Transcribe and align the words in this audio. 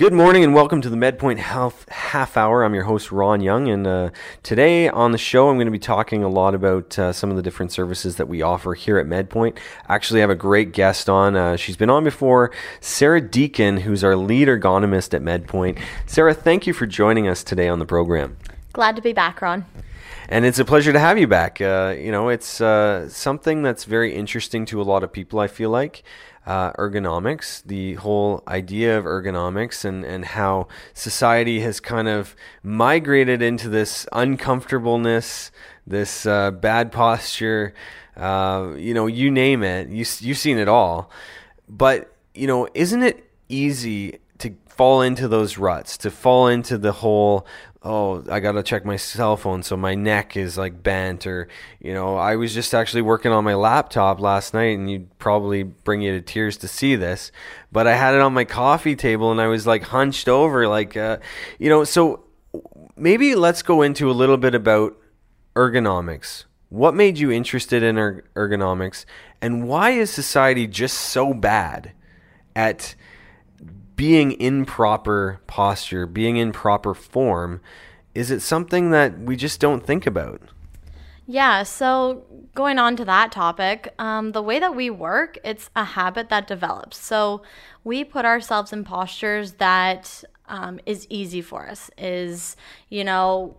Good 0.00 0.14
morning 0.14 0.42
and 0.44 0.54
welcome 0.54 0.80
to 0.80 0.88
the 0.88 0.96
MedPoint 0.96 1.36
Health 1.36 1.86
Half 1.90 2.38
Hour. 2.38 2.64
I'm 2.64 2.72
your 2.72 2.84
host, 2.84 3.12
Ron 3.12 3.42
Young, 3.42 3.68
and 3.68 3.86
uh, 3.86 4.08
today 4.42 4.88
on 4.88 5.12
the 5.12 5.18
show, 5.18 5.50
I'm 5.50 5.56
going 5.56 5.66
to 5.66 5.70
be 5.70 5.78
talking 5.78 6.24
a 6.24 6.28
lot 6.30 6.54
about 6.54 6.98
uh, 6.98 7.12
some 7.12 7.28
of 7.28 7.36
the 7.36 7.42
different 7.42 7.70
services 7.70 8.16
that 8.16 8.26
we 8.26 8.40
offer 8.40 8.72
here 8.72 8.96
at 8.96 9.04
MedPoint. 9.04 9.58
Actually, 9.90 10.20
I 10.20 10.22
have 10.22 10.30
a 10.30 10.34
great 10.34 10.72
guest 10.72 11.10
on. 11.10 11.36
Uh, 11.36 11.56
she's 11.56 11.76
been 11.76 11.90
on 11.90 12.02
before, 12.02 12.50
Sarah 12.80 13.20
Deacon, 13.20 13.76
who's 13.76 14.02
our 14.02 14.16
lead 14.16 14.48
ergonomist 14.48 15.12
at 15.12 15.20
MedPoint. 15.20 15.78
Sarah, 16.06 16.32
thank 16.32 16.66
you 16.66 16.72
for 16.72 16.86
joining 16.86 17.28
us 17.28 17.44
today 17.44 17.68
on 17.68 17.78
the 17.78 17.84
program. 17.84 18.38
Glad 18.72 18.96
to 18.96 19.02
be 19.02 19.12
back, 19.12 19.42
Ron. 19.42 19.66
And 20.30 20.46
it's 20.46 20.58
a 20.58 20.64
pleasure 20.64 20.94
to 20.94 20.98
have 20.98 21.18
you 21.18 21.26
back. 21.26 21.60
Uh, 21.60 21.94
you 21.98 22.10
know, 22.10 22.30
it's 22.30 22.62
uh, 22.62 23.06
something 23.10 23.62
that's 23.62 23.84
very 23.84 24.14
interesting 24.14 24.64
to 24.66 24.80
a 24.80 24.84
lot 24.84 25.02
of 25.02 25.12
people, 25.12 25.40
I 25.40 25.46
feel 25.46 25.68
like 25.68 26.04
uh, 26.46 26.72
ergonomics, 26.72 27.62
the 27.64 27.94
whole 27.94 28.42
idea 28.48 28.96
of 28.98 29.04
ergonomics, 29.04 29.84
and, 29.84 30.04
and 30.04 30.24
how 30.24 30.66
society 30.94 31.60
has 31.60 31.80
kind 31.80 32.08
of 32.08 32.34
migrated 32.62 33.42
into 33.42 33.68
this 33.68 34.06
uncomfortableness, 34.12 35.50
this 35.86 36.26
uh, 36.26 36.50
bad 36.50 36.92
posture, 36.92 37.74
uh, 38.16 38.72
you 38.76 38.94
know, 38.94 39.06
you 39.06 39.30
name 39.30 39.62
it, 39.62 39.88
you, 39.88 40.04
you've 40.20 40.38
seen 40.38 40.58
it 40.58 40.68
all. 40.68 41.10
But, 41.68 42.14
you 42.34 42.46
know, 42.46 42.68
isn't 42.74 43.02
it 43.02 43.30
easy 43.48 44.18
to 44.40 44.54
fall 44.66 45.02
into 45.02 45.28
those 45.28 45.58
ruts, 45.58 45.96
to 45.98 46.10
fall 46.10 46.48
into 46.48 46.78
the 46.78 46.92
whole 46.92 47.46
oh, 47.82 48.22
I 48.30 48.40
got 48.40 48.52
to 48.52 48.62
check 48.62 48.84
my 48.84 48.96
cell 48.96 49.36
phone 49.36 49.62
so 49.62 49.76
my 49.76 49.94
neck 49.94 50.36
is 50.36 50.58
like 50.58 50.82
bent 50.82 51.26
or 51.26 51.48
you 51.80 51.94
know, 51.94 52.16
I 52.16 52.36
was 52.36 52.52
just 52.52 52.74
actually 52.74 53.02
working 53.02 53.32
on 53.32 53.44
my 53.44 53.54
laptop 53.54 54.20
last 54.20 54.52
night 54.52 54.78
and 54.78 54.90
you'd 54.90 55.18
probably 55.18 55.62
bring 55.62 56.02
you 56.02 56.12
to 56.12 56.20
tears 56.20 56.56
to 56.58 56.68
see 56.68 56.94
this, 56.94 57.32
but 57.72 57.86
I 57.86 57.94
had 57.94 58.14
it 58.14 58.20
on 58.20 58.34
my 58.34 58.44
coffee 58.44 58.96
table 58.96 59.30
and 59.30 59.40
I 59.40 59.46
was 59.46 59.66
like 59.66 59.84
hunched 59.84 60.28
over 60.28 60.68
like 60.68 60.96
uh, 60.96 61.18
you 61.58 61.68
know, 61.68 61.84
so 61.84 62.24
maybe 62.96 63.34
let's 63.34 63.62
go 63.62 63.82
into 63.82 64.10
a 64.10 64.12
little 64.12 64.36
bit 64.36 64.54
about 64.54 64.96
ergonomics. 65.56 66.44
What 66.68 66.94
made 66.94 67.18
you 67.18 67.32
interested 67.32 67.82
in 67.82 67.98
er- 67.98 68.24
ergonomics 68.34 69.04
and 69.40 69.66
why 69.66 69.90
is 69.90 70.10
society 70.10 70.66
just 70.66 70.98
so 70.98 71.32
bad 71.32 71.92
at 72.54 72.94
being 74.00 74.32
in 74.32 74.64
proper 74.64 75.42
posture, 75.46 76.06
being 76.06 76.38
in 76.38 76.52
proper 76.52 76.94
form, 76.94 77.60
is 78.14 78.30
it 78.30 78.40
something 78.40 78.92
that 78.92 79.18
we 79.18 79.36
just 79.36 79.60
don't 79.60 79.84
think 79.84 80.06
about? 80.06 80.40
Yeah, 81.26 81.64
so 81.64 82.24
going 82.54 82.78
on 82.78 82.96
to 82.96 83.04
that 83.04 83.30
topic, 83.30 83.92
um, 83.98 84.32
the 84.32 84.40
way 84.40 84.58
that 84.58 84.74
we 84.74 84.88
work, 84.88 85.36
it's 85.44 85.68
a 85.76 85.84
habit 85.84 86.30
that 86.30 86.46
develops. 86.46 86.96
So 86.96 87.42
we 87.84 88.02
put 88.02 88.24
ourselves 88.24 88.72
in 88.72 88.84
postures 88.84 89.52
that 89.54 90.24
um, 90.48 90.80
is 90.86 91.06
easy 91.10 91.42
for 91.42 91.68
us, 91.68 91.90
is, 91.98 92.56
you 92.88 93.04
know, 93.04 93.54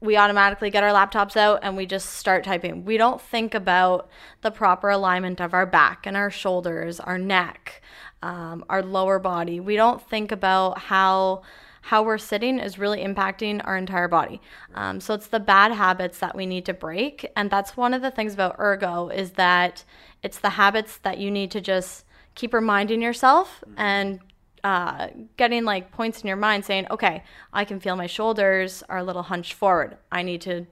we 0.00 0.18
automatically 0.18 0.68
get 0.68 0.84
our 0.84 0.92
laptops 0.92 1.36
out 1.36 1.60
and 1.62 1.74
we 1.76 1.86
just 1.86 2.10
start 2.10 2.44
typing. 2.44 2.84
We 2.84 2.98
don't 2.98 3.20
think 3.20 3.54
about 3.54 4.10
the 4.42 4.50
proper 4.50 4.90
alignment 4.90 5.40
of 5.40 5.54
our 5.54 5.64
back 5.64 6.06
and 6.06 6.16
our 6.16 6.30
shoulders, 6.30 7.00
our 7.00 7.16
neck, 7.16 7.80
um, 8.22 8.64
our 8.68 8.82
lower 8.82 9.18
body. 9.18 9.60
We 9.60 9.76
don't 9.76 10.02
think 10.08 10.32
about 10.32 10.78
how 10.78 11.42
how 11.82 12.02
we're 12.02 12.18
sitting 12.18 12.58
is 12.58 12.80
really 12.80 13.04
impacting 13.04 13.64
our 13.64 13.76
entire 13.76 14.08
body. 14.08 14.40
Um, 14.74 15.00
so 15.00 15.14
it's 15.14 15.28
the 15.28 15.38
bad 15.38 15.70
habits 15.70 16.18
that 16.18 16.34
we 16.34 16.44
need 16.44 16.64
to 16.66 16.74
break, 16.74 17.24
and 17.36 17.48
that's 17.48 17.76
one 17.76 17.94
of 17.94 18.02
the 18.02 18.10
things 18.10 18.34
about 18.34 18.56
ergo 18.58 19.08
is 19.08 19.32
that 19.32 19.84
it's 20.22 20.38
the 20.38 20.50
habits 20.50 20.96
that 20.98 21.18
you 21.18 21.30
need 21.30 21.52
to 21.52 21.60
just 21.60 22.04
keep 22.34 22.52
reminding 22.52 23.00
yourself 23.00 23.62
and 23.76 24.18
uh, 24.64 25.08
getting 25.36 25.64
like 25.64 25.92
points 25.92 26.22
in 26.22 26.26
your 26.26 26.36
mind 26.36 26.64
saying, 26.64 26.86
okay, 26.90 27.22
I 27.52 27.64
can 27.64 27.78
feel 27.78 27.94
my 27.94 28.08
shoulders 28.08 28.82
are 28.88 28.98
a 28.98 29.04
little 29.04 29.22
hunched 29.22 29.52
forward. 29.52 29.96
I 30.10 30.22
need 30.22 30.40
to 30.40 30.66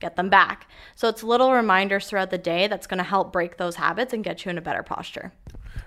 get 0.00 0.16
them 0.16 0.28
back. 0.28 0.68
So 0.96 1.08
it's 1.08 1.22
little 1.22 1.52
reminders 1.52 2.08
throughout 2.08 2.30
the 2.30 2.38
day 2.38 2.66
that's 2.66 2.86
going 2.86 2.98
to 2.98 3.04
help 3.04 3.32
break 3.32 3.56
those 3.56 3.76
habits 3.76 4.12
and 4.12 4.22
get 4.22 4.44
you 4.44 4.50
in 4.50 4.58
a 4.58 4.60
better 4.60 4.82
posture. 4.82 5.32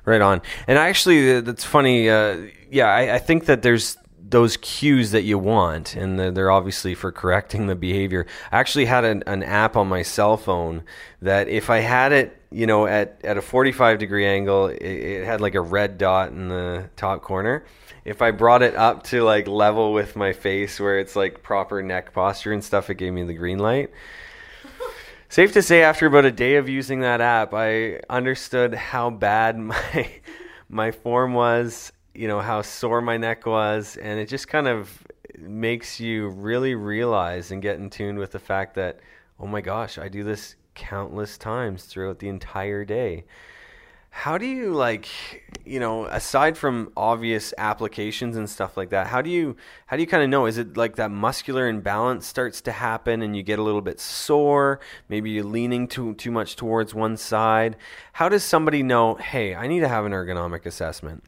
Right 0.06 0.22
on. 0.22 0.42
And 0.68 0.78
actually, 0.78 1.36
uh, 1.36 1.42
that's 1.42 1.64
funny. 1.64 2.10
Uh, 2.10 2.38
yeah, 2.70 2.88
I, 2.88 3.16
I, 3.16 3.20
think 3.20 3.46
that 3.46 3.62
there's 3.62 3.98
those 4.31 4.58
cues 4.58 5.12
that 5.12 5.24
you 5.24 5.38
want, 5.38 5.96
and 5.96 6.18
they're 6.18 6.52
obviously 6.52 6.96
for 6.96 7.12
correcting 7.12 7.68
the 7.68 7.75
behavior. 7.75 8.25
I 8.52 8.59
actually 8.59 8.86
had 8.86 9.03
an, 9.03 9.24
an 9.28 9.44
app 9.44 9.75
on 9.75 9.88
my 9.88 10.02
cell 10.02 10.38
phone 10.38 10.84
that 11.22 11.50
if 11.50 11.69
I 11.69 11.80
had 11.80 12.14
it, 12.14 12.38
you 12.50 12.66
know, 12.66 12.88
at, 12.88 13.20
at 13.25 13.38
a 13.38 13.41
45 13.41 14.00
degree 14.00 14.25
angle, 14.25 14.68
it, 14.68 14.81
it 14.81 15.25
had 15.25 15.41
like 15.41 15.56
a 15.56 15.62
red 15.62 15.97
dot 15.97 16.30
in 16.30 16.47
the 16.47 16.90
top 16.96 17.22
corner. 17.22 17.66
If 18.06 18.22
I 18.22 18.31
brought 18.31 18.64
it 18.64 18.75
up 18.75 19.03
to 19.06 19.22
like 19.24 19.47
level 19.47 19.94
with 19.94 20.16
my 20.16 20.31
face 20.31 20.80
where 20.80 20.97
it's 20.97 21.16
like 21.16 21.44
proper 21.44 21.84
neck 21.84 22.14
posture 22.14 22.53
and 22.53 22.64
stuff, 22.64 22.90
it 22.90 22.96
gave 22.96 23.14
me 23.14 23.24
the 23.24 23.34
green 23.34 23.59
light. 23.59 23.91
Safe 25.30 25.52
to 25.53 25.62
say, 25.62 25.84
after 25.84 26.08
about 26.08 26.25
a 26.25 26.31
day 26.31 26.56
of 26.56 26.70
using 26.70 27.02
that 27.02 27.20
app, 27.20 27.53
I 27.53 28.00
understood 28.09 28.74
how 28.74 29.09
bad 29.09 29.58
my 29.59 30.09
my 30.70 30.91
form 30.91 31.34
was. 31.34 31.91
You 32.14 32.28
know 32.28 32.42
how 32.42 32.62
sore 32.62 33.02
my 33.02 33.18
neck 33.18 33.46
was, 33.46 33.98
and 33.98 34.20
it 34.20 34.28
just 34.28 34.48
kind 34.48 34.68
of 34.68 35.06
makes 35.38 36.00
you 36.00 36.30
really 36.30 36.76
realize 36.76 37.52
and 37.52 37.62
get 37.62 37.78
in 37.78 37.90
tune 37.90 38.18
with 38.18 38.32
the 38.32 38.40
fact 38.40 38.76
that, 38.76 39.00
oh 39.40 39.48
my 39.48 39.62
gosh, 39.62 39.98
I 39.98 40.10
do 40.10 40.24
this 40.24 40.56
countless 40.76 41.38
times 41.38 41.86
throughout 41.86 42.20
the 42.20 42.30
entire 42.30 42.86
day. 42.86 43.26
How 44.14 44.38
do 44.38 44.46
you 44.46 44.74
like 44.74 45.08
you 45.64 45.80
know 45.80 46.06
aside 46.06 46.58
from 46.58 46.92
obvious 46.98 47.54
applications 47.58 48.36
and 48.36 48.50
stuff 48.50 48.76
like 48.76 48.90
that 48.90 49.08
how 49.08 49.22
do 49.22 49.30
you 49.30 49.56
how 49.86 49.96
do 49.96 50.02
you 50.02 50.08
kind 50.08 50.22
of 50.22 50.30
know? 50.30 50.48
Is 50.48 50.58
it 50.58 50.76
like 50.76 50.98
that 50.98 51.12
muscular 51.12 51.70
imbalance 51.70 52.28
starts 52.28 52.60
to 52.62 52.74
happen 52.74 53.22
and 53.22 53.38
you 53.38 53.44
get 53.44 53.58
a 53.58 53.64
little 53.64 53.82
bit 53.82 54.02
sore? 54.02 54.82
Maybe 55.08 55.32
you're 55.32 55.46
leaning 55.46 55.88
too 55.88 56.14
too 56.16 56.32
much 56.32 56.58
towards 56.58 56.94
one 56.94 57.16
side. 57.16 57.78
How 58.12 58.28
does 58.28 58.44
somebody 58.44 58.84
know 58.84 59.16
hey 59.16 59.56
i 59.56 59.66
need 59.66 59.80
to 59.80 59.88
have 59.88 60.06
an 60.06 60.12
ergonomic 60.12 60.66
assessment 60.66 61.24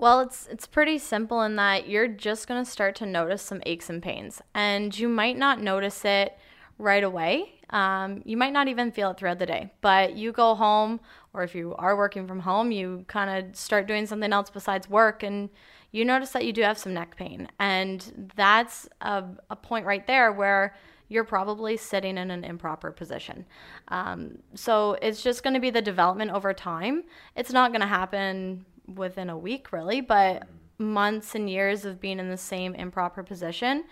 well, 0.00 0.20
it's 0.20 0.48
it's 0.50 0.66
pretty 0.66 0.96
simple 0.96 1.42
in 1.42 1.56
that 1.56 1.86
you're 1.86 2.08
just 2.08 2.48
going 2.48 2.64
to 2.64 2.70
start 2.70 2.96
to 2.96 3.06
notice 3.06 3.42
some 3.42 3.62
aches 3.66 3.90
and 3.90 4.02
pains, 4.02 4.40
and 4.54 4.98
you 4.98 5.08
might 5.08 5.36
not 5.36 5.60
notice 5.60 6.04
it 6.06 6.38
right 6.78 7.04
away. 7.04 7.60
Um, 7.68 8.22
you 8.24 8.38
might 8.38 8.54
not 8.54 8.66
even 8.66 8.90
feel 8.92 9.10
it 9.10 9.18
throughout 9.18 9.38
the 9.38 9.44
day, 9.46 9.72
but 9.82 10.16
you 10.16 10.32
go 10.32 10.54
home, 10.54 11.00
or 11.34 11.42
if 11.42 11.54
you 11.54 11.74
are 11.76 11.96
working 11.96 12.26
from 12.26 12.40
home, 12.40 12.72
you 12.72 13.04
kind 13.08 13.30
of 13.30 13.54
start 13.54 13.86
doing 13.86 14.06
something 14.06 14.32
else 14.32 14.48
besides 14.48 14.88
work, 14.88 15.22
and 15.22 15.50
you 15.92 16.06
notice 16.06 16.30
that 16.30 16.46
you 16.46 16.54
do 16.54 16.62
have 16.62 16.78
some 16.78 16.94
neck 16.94 17.14
pain. 17.16 17.48
And 17.58 18.32
that's 18.36 18.88
a, 19.02 19.24
a 19.50 19.56
point 19.56 19.84
right 19.84 20.06
there 20.06 20.32
where 20.32 20.74
you're 21.10 21.24
probably 21.24 21.76
sitting 21.76 22.16
in 22.16 22.30
an 22.30 22.44
improper 22.44 22.92
position. 22.92 23.44
Um, 23.88 24.38
so 24.54 24.96
it's 25.02 25.22
just 25.22 25.42
going 25.42 25.54
to 25.54 25.60
be 25.60 25.70
the 25.70 25.82
development 25.82 26.30
over 26.30 26.54
time. 26.54 27.02
It's 27.34 27.52
not 27.52 27.72
going 27.72 27.80
to 27.80 27.86
happen 27.88 28.64
within 28.94 29.30
a 29.30 29.38
week, 29.38 29.72
really, 29.72 30.00
but 30.00 30.46
months 30.78 31.34
and 31.34 31.48
years 31.48 31.84
of 31.84 32.00
being 32.00 32.18
in 32.18 32.30
the 32.30 32.36
same 32.36 32.74
improper 32.74 33.22
position 33.22 33.84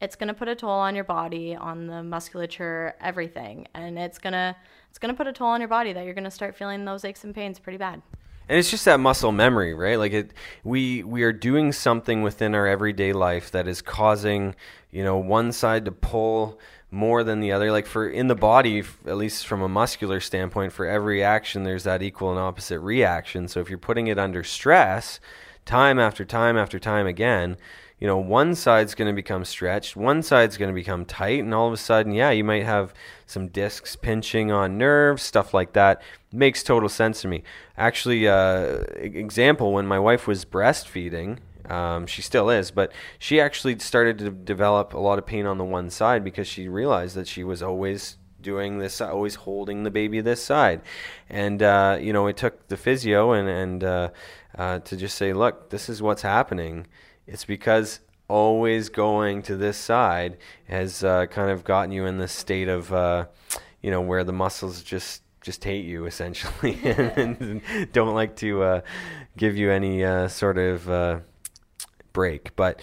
it's 0.00 0.16
going 0.16 0.28
to 0.28 0.34
put 0.34 0.48
a 0.48 0.54
toll 0.54 0.70
on 0.70 0.94
your 0.94 1.04
body, 1.04 1.56
on 1.56 1.86
the 1.86 2.02
musculature, 2.02 2.94
everything. 3.00 3.66
And 3.74 3.98
it's 3.98 4.18
going 4.18 4.34
to 4.34 4.54
it's 4.90 4.98
going 4.98 5.12
to 5.12 5.16
put 5.16 5.26
a 5.26 5.32
toll 5.32 5.48
on 5.48 5.60
your 5.60 5.68
body 5.68 5.92
that 5.92 6.04
you're 6.04 6.14
going 6.14 6.24
to 6.24 6.30
start 6.30 6.54
feeling 6.54 6.84
those 6.84 7.04
aches 7.04 7.24
and 7.24 7.34
pains 7.34 7.58
pretty 7.58 7.78
bad. 7.78 8.02
And 8.48 8.58
it's 8.58 8.70
just 8.70 8.84
that 8.84 9.00
muscle 9.00 9.32
memory, 9.32 9.74
right? 9.74 9.98
Like 9.98 10.12
it 10.12 10.32
we 10.64 11.02
we 11.02 11.22
are 11.22 11.32
doing 11.32 11.72
something 11.72 12.22
within 12.22 12.54
our 12.54 12.66
everyday 12.66 13.12
life 13.12 13.50
that 13.52 13.66
is 13.66 13.82
causing, 13.82 14.54
you 14.90 15.02
know, 15.02 15.16
one 15.16 15.50
side 15.52 15.84
to 15.86 15.92
pull 15.92 16.58
more 16.90 17.24
than 17.24 17.40
the 17.40 17.52
other. 17.52 17.70
Like 17.70 17.86
for 17.86 18.08
in 18.08 18.28
the 18.28 18.34
body, 18.34 18.82
at 19.06 19.16
least 19.16 19.46
from 19.46 19.62
a 19.62 19.68
muscular 19.68 20.20
standpoint, 20.20 20.72
for 20.72 20.86
every 20.86 21.22
action 21.22 21.64
there's 21.64 21.84
that 21.84 22.02
equal 22.02 22.30
and 22.30 22.38
opposite 22.38 22.80
reaction. 22.80 23.48
So 23.48 23.60
if 23.60 23.68
you're 23.68 23.78
putting 23.78 24.06
it 24.06 24.18
under 24.18 24.44
stress, 24.44 25.20
time 25.64 25.98
after 25.98 26.24
time 26.24 26.56
after 26.56 26.78
time 26.78 27.06
again, 27.06 27.56
you 27.98 28.06
know, 28.06 28.18
one 28.18 28.54
side's 28.54 28.94
going 28.94 29.08
to 29.08 29.14
become 29.14 29.44
stretched, 29.44 29.96
one 29.96 30.22
side's 30.22 30.58
going 30.58 30.68
to 30.68 30.74
become 30.74 31.06
tight, 31.06 31.42
and 31.42 31.54
all 31.54 31.66
of 31.66 31.72
a 31.72 31.78
sudden, 31.78 32.12
yeah, 32.12 32.30
you 32.30 32.44
might 32.44 32.64
have 32.64 32.92
some 33.24 33.48
discs 33.48 33.96
pinching 33.96 34.52
on 34.52 34.76
nerves, 34.76 35.22
stuff 35.22 35.54
like 35.54 35.72
that. 35.72 36.02
Makes 36.30 36.62
total 36.62 36.90
sense 36.90 37.22
to 37.22 37.28
me. 37.28 37.42
Actually, 37.78 38.28
uh, 38.28 38.82
example, 38.96 39.72
when 39.72 39.86
my 39.86 39.98
wife 39.98 40.26
was 40.26 40.44
breastfeeding, 40.44 41.38
um, 41.68 42.06
she 42.06 42.22
still 42.22 42.50
is, 42.50 42.70
but 42.70 42.92
she 43.18 43.40
actually 43.40 43.78
started 43.78 44.18
to 44.18 44.30
develop 44.30 44.94
a 44.94 44.98
lot 44.98 45.18
of 45.18 45.26
pain 45.26 45.46
on 45.46 45.58
the 45.58 45.64
one 45.64 45.90
side 45.90 46.24
because 46.24 46.46
she 46.46 46.68
realized 46.68 47.16
that 47.16 47.26
she 47.26 47.44
was 47.44 47.62
always 47.62 48.18
doing 48.40 48.78
this, 48.78 49.00
always 49.00 49.34
holding 49.34 49.82
the 49.82 49.90
baby 49.90 50.20
this 50.20 50.42
side, 50.42 50.80
and 51.28 51.62
uh, 51.62 51.98
you 52.00 52.12
know, 52.12 52.26
it 52.26 52.36
took 52.36 52.68
the 52.68 52.76
physio 52.76 53.32
and 53.32 53.48
and 53.48 53.84
uh, 53.84 54.08
uh 54.56 54.78
to 54.80 54.96
just 54.96 55.16
say, 55.16 55.32
look, 55.32 55.70
this 55.70 55.88
is 55.88 56.00
what's 56.00 56.22
happening. 56.22 56.86
It's 57.26 57.44
because 57.44 58.00
always 58.28 58.88
going 58.88 59.42
to 59.42 59.56
this 59.56 59.76
side 59.76 60.36
has 60.68 61.02
uh, 61.04 61.26
kind 61.26 61.50
of 61.50 61.64
gotten 61.64 61.92
you 61.92 62.06
in 62.06 62.18
this 62.18 62.32
state 62.32 62.68
of, 62.68 62.92
uh, 62.92 63.26
you 63.82 63.90
know, 63.90 64.00
where 64.00 64.24
the 64.24 64.32
muscles 64.32 64.82
just 64.82 65.22
just 65.40 65.62
hate 65.62 65.84
you 65.84 66.06
essentially. 66.06 66.78
And, 66.84 67.62
don't 67.92 68.14
like 68.14 68.36
to 68.36 68.62
uh, 68.62 68.80
give 69.36 69.56
you 69.56 69.70
any 69.70 70.28
sort 70.28 70.58
of 70.58 71.22
break. 72.16 72.56
But 72.56 72.80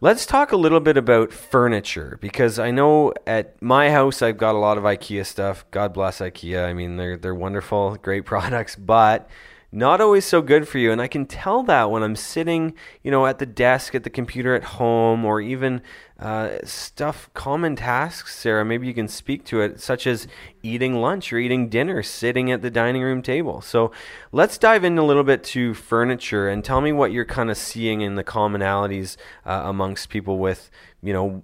let's 0.00 0.26
talk 0.26 0.50
a 0.50 0.56
little 0.56 0.80
bit 0.80 0.96
about 0.96 1.32
furniture 1.32 2.18
because 2.20 2.58
I 2.58 2.72
know 2.72 3.14
at 3.28 3.62
my 3.62 3.90
house 3.90 4.22
I've 4.22 4.38
got 4.38 4.56
a 4.56 4.58
lot 4.58 4.76
of 4.76 4.82
IKEA 4.82 5.24
stuff. 5.24 5.64
God 5.70 5.94
bless 5.94 6.18
IKEA. 6.18 6.66
I 6.66 6.74
mean, 6.74 6.96
they're 6.96 7.16
they're 7.16 7.34
wonderful, 7.34 7.94
great 8.02 8.24
products, 8.32 8.74
but 8.74 9.30
not 9.72 10.00
always 10.00 10.24
so 10.24 10.40
good 10.40 10.68
for 10.68 10.78
you. 10.78 10.92
And 10.92 11.02
I 11.02 11.08
can 11.08 11.26
tell 11.26 11.62
that 11.64 11.90
when 11.90 12.02
I'm 12.02 12.16
sitting, 12.16 12.74
you 13.02 13.10
know, 13.10 13.26
at 13.26 13.38
the 13.38 13.46
desk, 13.46 13.94
at 13.94 14.04
the 14.04 14.10
computer 14.10 14.54
at 14.54 14.64
home, 14.64 15.24
or 15.24 15.40
even 15.40 15.82
uh, 16.18 16.58
stuff, 16.64 17.28
common 17.34 17.76
tasks, 17.76 18.34
Sarah, 18.36 18.64
maybe 18.64 18.86
you 18.86 18.94
can 18.94 19.08
speak 19.08 19.44
to 19.46 19.60
it, 19.60 19.80
such 19.80 20.06
as 20.06 20.26
eating 20.62 20.94
lunch 20.94 21.32
or 21.32 21.38
eating 21.38 21.68
dinner, 21.68 22.02
sitting 22.02 22.50
at 22.50 22.62
the 22.62 22.70
dining 22.70 23.02
room 23.02 23.22
table. 23.22 23.60
So 23.60 23.92
let's 24.32 24.56
dive 24.56 24.84
in 24.84 24.96
a 24.96 25.04
little 25.04 25.24
bit 25.24 25.44
to 25.44 25.74
furniture 25.74 26.48
and 26.48 26.64
tell 26.64 26.80
me 26.80 26.92
what 26.92 27.12
you're 27.12 27.24
kind 27.24 27.50
of 27.50 27.56
seeing 27.56 28.00
in 28.00 28.14
the 28.14 28.24
commonalities 28.24 29.16
uh, 29.44 29.62
amongst 29.64 30.08
people 30.08 30.38
with, 30.38 30.70
you 31.02 31.12
know, 31.12 31.42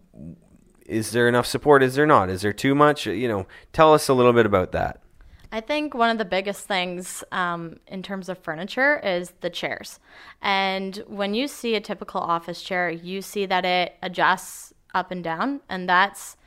is 0.86 1.10
there 1.12 1.28
enough 1.28 1.46
support? 1.46 1.82
Is 1.82 1.94
there 1.94 2.06
not? 2.06 2.30
Is 2.30 2.42
there 2.42 2.52
too 2.52 2.74
much? 2.74 3.06
You 3.06 3.28
know, 3.28 3.46
tell 3.72 3.92
us 3.92 4.08
a 4.08 4.14
little 4.14 4.32
bit 4.32 4.46
about 4.46 4.72
that. 4.72 5.01
I 5.54 5.60
think 5.60 5.92
one 5.92 6.08
of 6.08 6.16
the 6.16 6.24
biggest 6.24 6.66
things 6.66 7.22
um, 7.30 7.76
in 7.86 8.02
terms 8.02 8.30
of 8.30 8.38
furniture 8.38 8.98
is 9.00 9.34
the 9.42 9.50
chairs. 9.50 10.00
And 10.40 10.96
when 11.06 11.34
you 11.34 11.46
see 11.46 11.74
a 11.74 11.80
typical 11.80 12.22
office 12.22 12.62
chair, 12.62 12.90
you 12.90 13.20
see 13.20 13.44
that 13.44 13.66
it 13.66 13.94
adjusts 14.02 14.72
up 14.94 15.10
and 15.10 15.22
down, 15.22 15.60
and 15.68 15.86
that's 15.86 16.38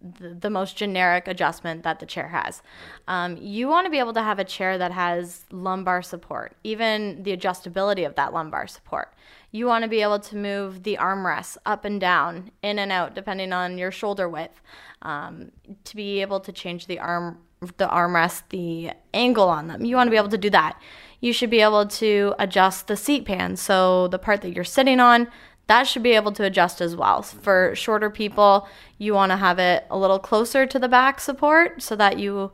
the, 0.00 0.50
most 0.50 0.76
generic 0.76 1.28
adjustment 1.28 1.82
that 1.82 2.00
the 2.00 2.06
chair 2.06 2.28
has. 2.28 2.62
Um, 3.08 3.36
you 3.36 3.68
want 3.68 3.86
to 3.86 3.90
be 3.90 3.98
able 3.98 4.12
to 4.14 4.22
have 4.22 4.38
a 4.38 4.44
chair 4.44 4.78
that 4.78 4.92
has 4.92 5.44
lumbar 5.50 6.00
support, 6.00 6.56
even 6.64 7.22
the 7.24 7.36
adjustability 7.36 8.06
of 8.06 8.14
that 8.14 8.32
lumbar 8.32 8.66
support. 8.66 9.12
You 9.50 9.66
want 9.66 9.82
to 9.82 9.88
be 9.88 10.02
able 10.02 10.20
to 10.20 10.36
move 10.36 10.82
the 10.82 10.96
armrests 10.96 11.56
up 11.66 11.84
and 11.84 12.00
down, 12.00 12.52
in 12.62 12.78
and 12.78 12.92
out, 12.92 13.14
depending 13.14 13.52
on 13.52 13.78
your 13.78 13.90
shoulder 13.90 14.28
width, 14.28 14.60
um, 15.02 15.50
to 15.84 15.96
be 15.96 16.20
able 16.20 16.40
to 16.40 16.52
change 16.52 16.86
the 16.86 16.98
arm 16.98 17.38
the 17.60 17.88
armrest, 17.88 18.42
the 18.50 18.90
angle 19.14 19.48
on 19.48 19.68
them. 19.68 19.84
You 19.84 19.96
want 19.96 20.08
to 20.08 20.10
be 20.10 20.16
able 20.16 20.28
to 20.28 20.38
do 20.38 20.50
that. 20.50 20.80
You 21.20 21.32
should 21.32 21.50
be 21.50 21.60
able 21.60 21.86
to 21.86 22.34
adjust 22.38 22.86
the 22.86 22.96
seat 22.96 23.24
pan. 23.24 23.56
So 23.56 24.08
the 24.08 24.18
part 24.18 24.42
that 24.42 24.52
you're 24.52 24.64
sitting 24.64 25.00
on, 25.00 25.28
that 25.66 25.84
should 25.84 26.02
be 26.02 26.12
able 26.12 26.32
to 26.32 26.44
adjust 26.44 26.80
as 26.80 26.94
well. 26.94 27.22
For 27.22 27.74
shorter 27.74 28.10
people, 28.10 28.68
you 28.98 29.14
want 29.14 29.32
to 29.32 29.36
have 29.36 29.58
it 29.58 29.86
a 29.90 29.98
little 29.98 30.18
closer 30.18 30.66
to 30.66 30.78
the 30.78 30.88
back 30.88 31.20
support 31.20 31.82
so 31.82 31.96
that 31.96 32.18
you 32.18 32.52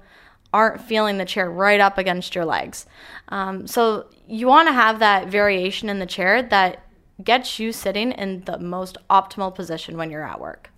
aren't 0.53 0.81
feeling 0.81 1.19
the 1.19 1.25
chair 1.25 1.51
right 1.51 1.81
up 1.81 1.99
against 1.99 2.35
your 2.35 2.45
legs. 2.45 2.87
Um, 3.29 3.67
so 3.67 4.07
you 4.27 4.47
want 4.47 4.69
to 4.69 4.73
have 4.73 4.99
that 4.99 5.29
variation 5.29 5.89
in 5.89 5.99
the 5.99 6.07
chair 6.07 6.43
that 6.43 6.87
gets 7.23 7.59
you 7.59 7.73
sitting 7.73 8.13
in 8.13 8.43
the 8.45 8.59
most 8.59 8.97
optimal 9.11 9.55
position 9.55 9.97
when 9.97 10.11
you're 10.11 10.27
at 10.27 10.41
work. 10.41 10.71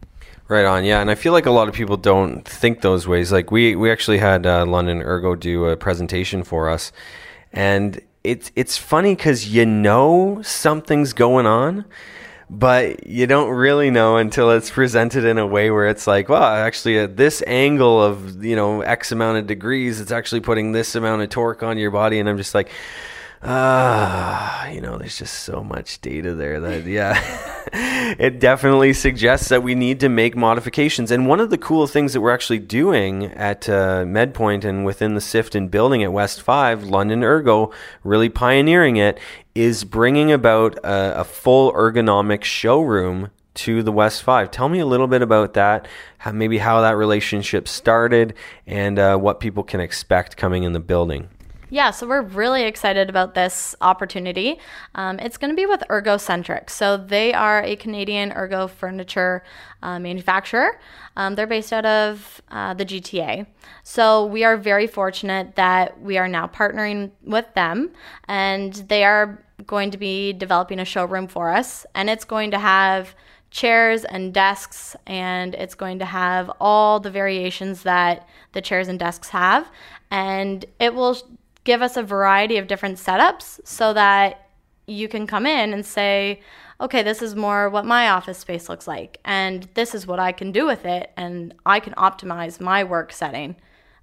Right 0.46 0.67
on, 0.67 0.85
yeah, 0.85 1.00
and 1.00 1.11
I 1.11 1.14
feel 1.14 1.32
like 1.32 1.46
a 1.46 1.50
lot 1.50 1.69
of 1.69 1.75
people 1.75 1.96
don't 1.96 2.46
think 2.46 2.82
those 2.82 3.08
ways. 3.08 3.32
Like 3.32 3.50
we 3.50 3.76
we 3.76 3.91
actually 3.91 4.19
had 4.19 4.44
uh, 4.44 4.67
London 4.67 5.00
Ergo 5.00 5.35
do 5.35 5.64
a 5.64 5.76
presentation 5.76 6.44
for 6.44 6.69
us, 6.69 6.93
and 7.50 7.99
it's 8.23 8.52
it's 8.55 8.76
funny 8.76 9.14
because 9.14 9.49
you 9.49 9.64
know 9.64 10.43
something's 10.43 11.14
going 11.14 11.46
on, 11.46 11.87
but 12.50 13.06
you 13.06 13.26
don't 13.26 13.49
really 13.52 13.91
know 13.91 14.19
until 14.19 14.50
it's 14.50 14.69
presented 14.69 15.25
in 15.25 15.38
a 15.38 15.46
way 15.46 15.70
where 15.70 15.88
it's 15.88 16.06
like, 16.06 16.29
well, 16.29 16.43
actually, 16.43 16.99
at 16.99 17.17
this 17.17 17.43
angle 17.46 18.02
of 18.02 18.44
you 18.44 18.55
know 18.55 18.82
X 18.82 19.12
amount 19.12 19.38
of 19.38 19.46
degrees, 19.46 19.99
it's 19.99 20.12
actually 20.12 20.43
putting 20.43 20.73
this 20.73 20.94
amount 20.94 21.23
of 21.23 21.31
torque 21.31 21.62
on 21.62 21.79
your 21.79 21.91
body, 21.91 22.19
and 22.20 22.29
I'm 22.29 22.37
just 22.37 22.55
like 22.55 22.70
uh, 23.44 24.70
you 24.73 24.81
know, 24.81 24.96
there's 24.96 25.19
just 25.19 25.41
so 25.41 25.62
much 25.62 26.00
data 26.00 26.35
there 26.35 26.61
that, 26.61 26.85
yeah, 26.85 27.14
it 28.19 28.41
definitely 28.41 28.94
suggests 28.94 29.50
that 29.50 29.62
we 29.62 29.75
need 29.75 30.00
to 30.00 30.08
make 30.08 30.35
modifications. 30.35 31.11
And 31.11 31.29
one 31.29 31.41
of 31.41 31.50
the 31.50 31.58
cool 31.58 31.87
things 31.87 32.14
that 32.14 32.23
we're 32.23 32.32
actually 32.32 32.61
doing 32.61 33.26
at 33.26 33.69
uh, 33.69 34.05
MedPoint 34.05 34.64
and 34.64 34.87
within 34.87 35.14
the 35.14 35.20
Sifton 35.20 35.70
building 35.70 36.02
at 36.02 36.11
West 36.11 36.41
5, 36.41 36.85
London 36.85 37.23
Ergo, 37.23 37.70
really 38.02 38.31
pioneering 38.31 38.96
it, 38.96 39.19
is 39.55 39.85
bringing 39.85 40.32
about 40.32 40.79
a, 40.79 41.20
a 41.20 41.25
full 41.25 41.70
ergonomic 41.75 42.44
showroom 42.44 43.31
to 43.55 43.82
the 43.82 43.93
West 43.93 44.23
Five. 44.23 44.50
Tell 44.50 44.69
me 44.69 44.81
a 44.81 44.87
little 44.87 45.06
bit 45.06 45.23
about 45.23 45.55
that, 45.55 45.87
how, 46.19 46.32
maybe 46.32 46.58
how 46.58 46.81
that 46.81 46.96
relationship 46.96 47.69
started, 47.69 48.35
and 48.67 48.99
uh, 48.99 49.17
what 49.17 49.38
people 49.38 49.62
can 49.62 49.81
expect 49.81 50.37
coming 50.37 50.64
in 50.64 50.73
the 50.73 50.81
building. 50.81 51.29
Yeah, 51.71 51.93
so 51.93 52.07
we're 52.07 52.23
really 52.23 52.65
excited 52.65 53.09
about 53.09 53.35
this 53.35 53.75
opportunity. 53.81 54.59
Um, 54.95 55.19
it's 55.19 55.39
going 55.39 55.51
to 55.51 55.57
be 55.57 55.67
with 55.67 55.83
Ergocentric. 55.89 56.69
So 56.69 56.97
they 56.97 57.33
are 57.33 57.63
a 57.63 57.75
Canadian 57.77 58.33
ergo 58.33 58.69
furniture 58.69 59.43
uh, 59.83 59.99
manufacturer. 59.99 60.79
Um, 61.17 61.35
they're 61.35 61.47
based 61.47 61.73
out 61.73 61.87
of 61.87 62.43
uh, 62.51 62.75
the 62.75 62.85
GTA. 62.85 63.47
So 63.83 64.27
we 64.27 64.45
are 64.45 64.57
very 64.57 64.87
fortunate 64.87 65.57
that 65.57 66.01
we 66.01 66.19
are 66.19 66.29
now 66.29 66.47
partnering 66.47 67.13
with 67.23 67.47
them, 67.55 67.93
and 68.29 68.75
they 68.75 69.05
are 69.05 69.43
going 69.67 69.91
to 69.91 69.99
be 69.99 70.33
developing 70.33 70.81
a 70.81 70.85
showroom 70.85 71.29
for 71.29 71.51
us, 71.51 71.87
and 71.95 72.11
it's 72.11 72.25
going 72.25 72.51
to 72.51 72.59
have 72.59 73.15
chairs 73.51 74.05
and 74.05 74.35
desks, 74.35 74.97
and 75.07 75.55
it's 75.55 75.77
going 75.77 76.01
to 76.01 76.05
have 76.05 76.51
all 76.61 77.01
the 77.01 77.11
variations 77.11 77.85
that 77.85 78.29
the 78.53 78.61
chairs 78.61 78.89
and 78.89 78.99
desks 78.99 79.29
have. 79.29 79.71
And 80.11 80.65
it 80.81 80.95
will 80.95 81.17
give 81.65 81.83
us 81.83 81.97
a 81.97 82.03
variety 82.03 82.59
of 82.59 82.67
different 82.67 82.99
setups 82.99 83.61
so 83.65 83.93
that 83.93 84.49
you 84.87 85.09
can 85.09 85.27
come 85.27 85.47
in 85.47 85.73
and 85.73 85.85
say, 85.85 86.41
okay, 86.81 87.03
this 87.03 87.23
is 87.23 87.35
more 87.35 87.71
what 87.71 87.87
my 87.87 88.11
office 88.11 88.39
space 88.39 88.69
looks 88.69 88.87
like, 88.87 89.19
and 89.25 89.69
this 89.75 89.95
is 89.95 90.07
what 90.07 90.19
I 90.19 90.33
can 90.33 90.53
do 90.53 90.67
with 90.67 90.85
it, 90.85 91.11
and 91.17 91.55
I 91.65 91.81
can 91.81 91.95
optimize 91.95 92.61
my 92.61 92.85
work 92.85 93.13
setting 93.13 93.57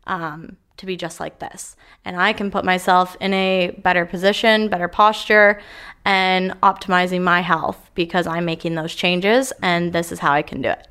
um, 0.08 0.58
to 0.78 0.86
be 0.88 0.98
just 0.98 1.20
like 1.20 1.38
this. 1.38 1.76
And 2.06 2.20
I 2.20 2.34
can 2.34 2.50
put 2.50 2.66
myself 2.66 3.16
in 3.20 3.34
a 3.34 3.76
better 3.84 4.06
position, 4.06 4.70
better 4.70 4.88
posture, 4.88 5.62
and 6.06 6.60
optimizing 6.62 7.22
my 7.22 7.42
health 7.42 7.92
because 7.94 8.26
I'm 8.26 8.46
making 8.46 8.74
those 8.74 8.96
changes, 8.96 9.54
and 9.62 9.94
this 9.94 10.12
is 10.12 10.20
how 10.20 10.32
I 10.32 10.42
can 10.42 10.62
do 10.64 10.70
it. 10.70 10.88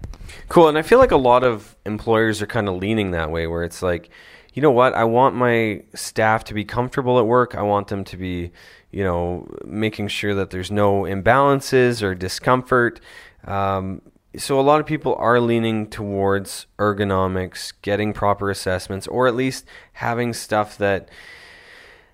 Cool. 0.49 0.69
And 0.69 0.79
I 0.79 0.83
feel 0.83 1.01
like 1.01 1.11
a 1.11 1.17
lot 1.17 1.43
of 1.43 1.75
employers 1.87 2.41
are 2.41 2.47
kind 2.47 2.69
of 2.69 2.77
leaning 2.77 3.11
that 3.11 3.33
way, 3.33 3.49
where 3.49 3.65
it's 3.65 3.83
like, 3.83 4.11
you 4.53 4.63
know 4.63 4.71
what? 4.71 4.95
I 4.95 5.05
want 5.05 5.37
my 5.37 5.83
staff 5.95 6.45
to 6.45 6.55
be 6.55 6.65
comfortable 6.65 7.19
at 7.19 7.27
work. 7.27 7.55
I 7.55 7.63
want 7.63 7.89
them 7.89 8.05
to 8.05 8.17
be, 8.17 8.51
you 8.91 9.05
know, 9.05 9.49
making 9.65 10.09
sure 10.09 10.35
that 10.35 10.51
there's 10.51 10.71
no 10.71 11.03
imbalances 11.03 12.03
or 12.03 12.15
discomfort. 12.15 13.01
Um, 13.45 14.03
so 14.37 14.61
a 14.61 14.63
lot 14.63 14.81
of 14.81 14.87
people 14.87 15.15
are 15.17 15.41
leaning 15.41 15.89
towards 15.89 16.67
ergonomics, 16.79 17.73
getting 17.83 18.13
proper 18.13 18.51
assessments, 18.51 19.07
or 19.09 19.27
at 19.27 19.35
least 19.35 19.65
having 19.95 20.33
stuff 20.33 20.79
that 20.79 21.09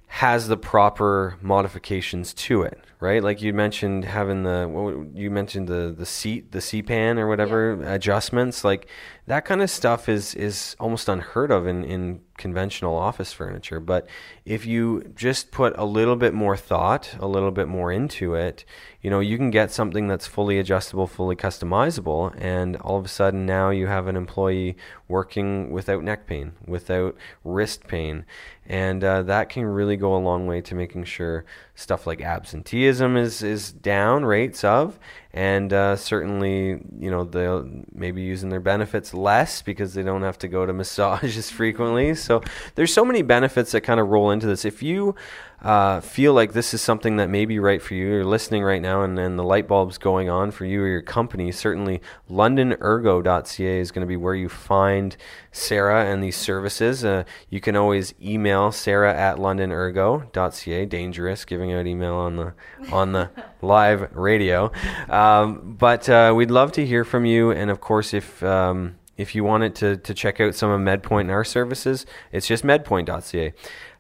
has 0.09 0.49
the 0.49 0.57
proper 0.57 1.37
modifications 1.43 2.33
to 2.33 2.63
it, 2.63 2.81
right? 3.01 3.23
Like 3.23 3.43
you 3.43 3.53
mentioned 3.53 4.05
having 4.05 4.43
the 4.43 5.11
you 5.15 5.31
mentioned 5.31 5.69
the 5.69 5.95
the 5.97 6.07
seat, 6.07 6.53
the 6.53 6.61
seat 6.61 6.87
pan 6.87 7.19
or 7.19 7.29
whatever 7.29 7.79
yeah. 7.81 7.95
adjustments, 7.95 8.65
like 8.65 8.89
that 9.27 9.45
kind 9.45 9.63
of 9.63 9.71
stuff 9.71 10.09
is 10.09 10.35
is 10.35 10.77
almost 10.81 11.09
unheard 11.09 11.51
of 11.51 11.67
in 11.67 11.85
in 11.85 12.21
conventional 12.37 12.97
office 12.97 13.33
furniture. 13.33 13.81
But 13.81 14.09
if 14.45 14.67
you 14.67 15.13
just 15.15 15.51
put 15.51 15.77
a 15.77 15.85
little 15.85 16.17
bit 16.17 16.35
more 16.35 16.57
thought, 16.57 17.17
a 17.19 17.27
little 17.27 17.51
bit 17.51 17.69
more 17.69 17.91
into 17.93 18.35
it, 18.35 18.65
you 19.01 19.11
know, 19.11 19.21
you 19.21 19.37
can 19.37 19.51
get 19.51 19.71
something 19.71 20.09
that's 20.09 20.27
fully 20.27 20.59
adjustable, 20.59 21.07
fully 21.07 21.37
customizable, 21.37 22.35
and 22.41 22.77
all 22.79 22.99
of 22.99 23.05
a 23.05 23.09
sudden 23.09 23.47
now 23.47 23.71
you 23.71 23.87
have 23.87 24.09
an 24.09 24.17
employee 24.17 24.77
working 25.07 25.71
without 25.71 26.03
neck 26.03 26.27
pain, 26.27 26.53
without 26.67 27.17
wrist 27.45 27.87
pain, 27.87 28.25
and 28.67 29.05
uh, 29.05 29.23
that 29.23 29.49
can 29.49 29.65
really 29.65 29.97
go 29.97 30.17
a 30.17 30.19
long 30.19 30.47
way 30.47 30.61
to 30.61 30.75
making 30.75 31.05
sure 31.05 31.45
stuff 31.77 32.07
like 32.07 32.21
absenteeism 32.21 33.17
is 33.17 33.43
is 33.43 33.71
down 33.71 34.25
rates 34.25 34.65
of 34.65 34.99
and 35.37 35.71
uh, 35.71 35.97
certainly 35.97 36.81
you 36.99 37.11
know 37.11 37.25
they'll 37.25 37.69
maybe 37.93 38.23
using 38.23 38.49
their 38.49 38.59
benefits 38.59 39.13
less 39.13 39.61
because 39.61 39.93
they 39.93 40.03
don't 40.03 40.23
have 40.23 40.39
to 40.39 40.49
go 40.49 40.65
to 40.65 40.73
massages 40.83 41.51
frequently. 41.51 42.15
So 42.15 42.41
there's 42.75 42.93
so 42.93 43.05
many 43.05 43.21
benefits 43.21 43.73
that 43.73 43.83
kind 43.83 44.01
of 44.01 44.09
roll 44.09 44.31
into 44.31 44.47
this. 44.47 44.65
If 44.65 44.83
you 44.83 45.15
uh, 45.63 46.01
feel 46.01 46.35
like 46.35 46.53
this 46.53 46.75
is 46.75 46.83
something 46.83 47.17
that 47.17 47.31
may 47.31 47.45
be 47.45 47.59
right 47.59 47.81
for 47.81 47.95
you, 47.95 48.07
you're 48.07 48.25
listening 48.25 48.63
right 48.63 48.83
now 48.83 49.03
and, 49.03 49.19
and 49.19 49.39
the 49.39 49.43
light 49.43 49.67
bulb's 49.67 49.99
going 49.99 50.29
on 50.29 50.51
for 50.51 50.65
you 50.65 50.83
or 50.83 50.87
your 50.87 51.03
company, 51.03 51.51
certainly 51.51 52.01
londonergo.ca 52.31 53.81
is 53.81 53.91
going 53.91 54.01
to 54.01 54.07
be 54.07 54.17
where 54.17 54.35
you 54.35 54.49
find 54.49 55.17
Sarah 55.53 56.05
and 56.05 56.23
these 56.23 56.37
services. 56.37 57.05
Uh, 57.05 57.25
you 57.49 57.61
can 57.61 57.75
always 57.75 58.15
email 58.23 58.71
Sarah 58.71 59.15
at 59.15 59.39
londonergo.ca. 59.39 60.87
Dangerous 60.87 61.45
giving 61.45 61.73
out 61.73 61.87
email 61.87 62.15
on 62.15 62.37
the 62.37 62.55
on 62.93 63.13
the 63.13 63.31
live 63.63 64.15
radio, 64.15 64.71
um, 65.09 65.77
but 65.79 66.09
uh, 66.09 66.33
we'd 66.37 66.51
love 66.51 66.73
to 66.73 66.85
hear 66.85 67.05
from 67.05 67.25
you. 67.25 67.51
And 67.51 67.71
of 67.71 67.81
course, 67.81 68.13
if 68.13 68.43
um, 68.43 68.97
if 69.17 69.35
you 69.35 69.45
wanted 69.45 69.75
to, 69.77 69.97
to 69.97 70.15
check 70.15 70.41
out 70.41 70.55
some 70.55 70.71
of 70.71 70.81
MedPoint 70.81 71.23
and 71.23 71.31
our 71.31 71.45
services, 71.45 72.07
it's 72.33 72.47
just 72.47 72.65
medpoint.ca. 72.65 73.55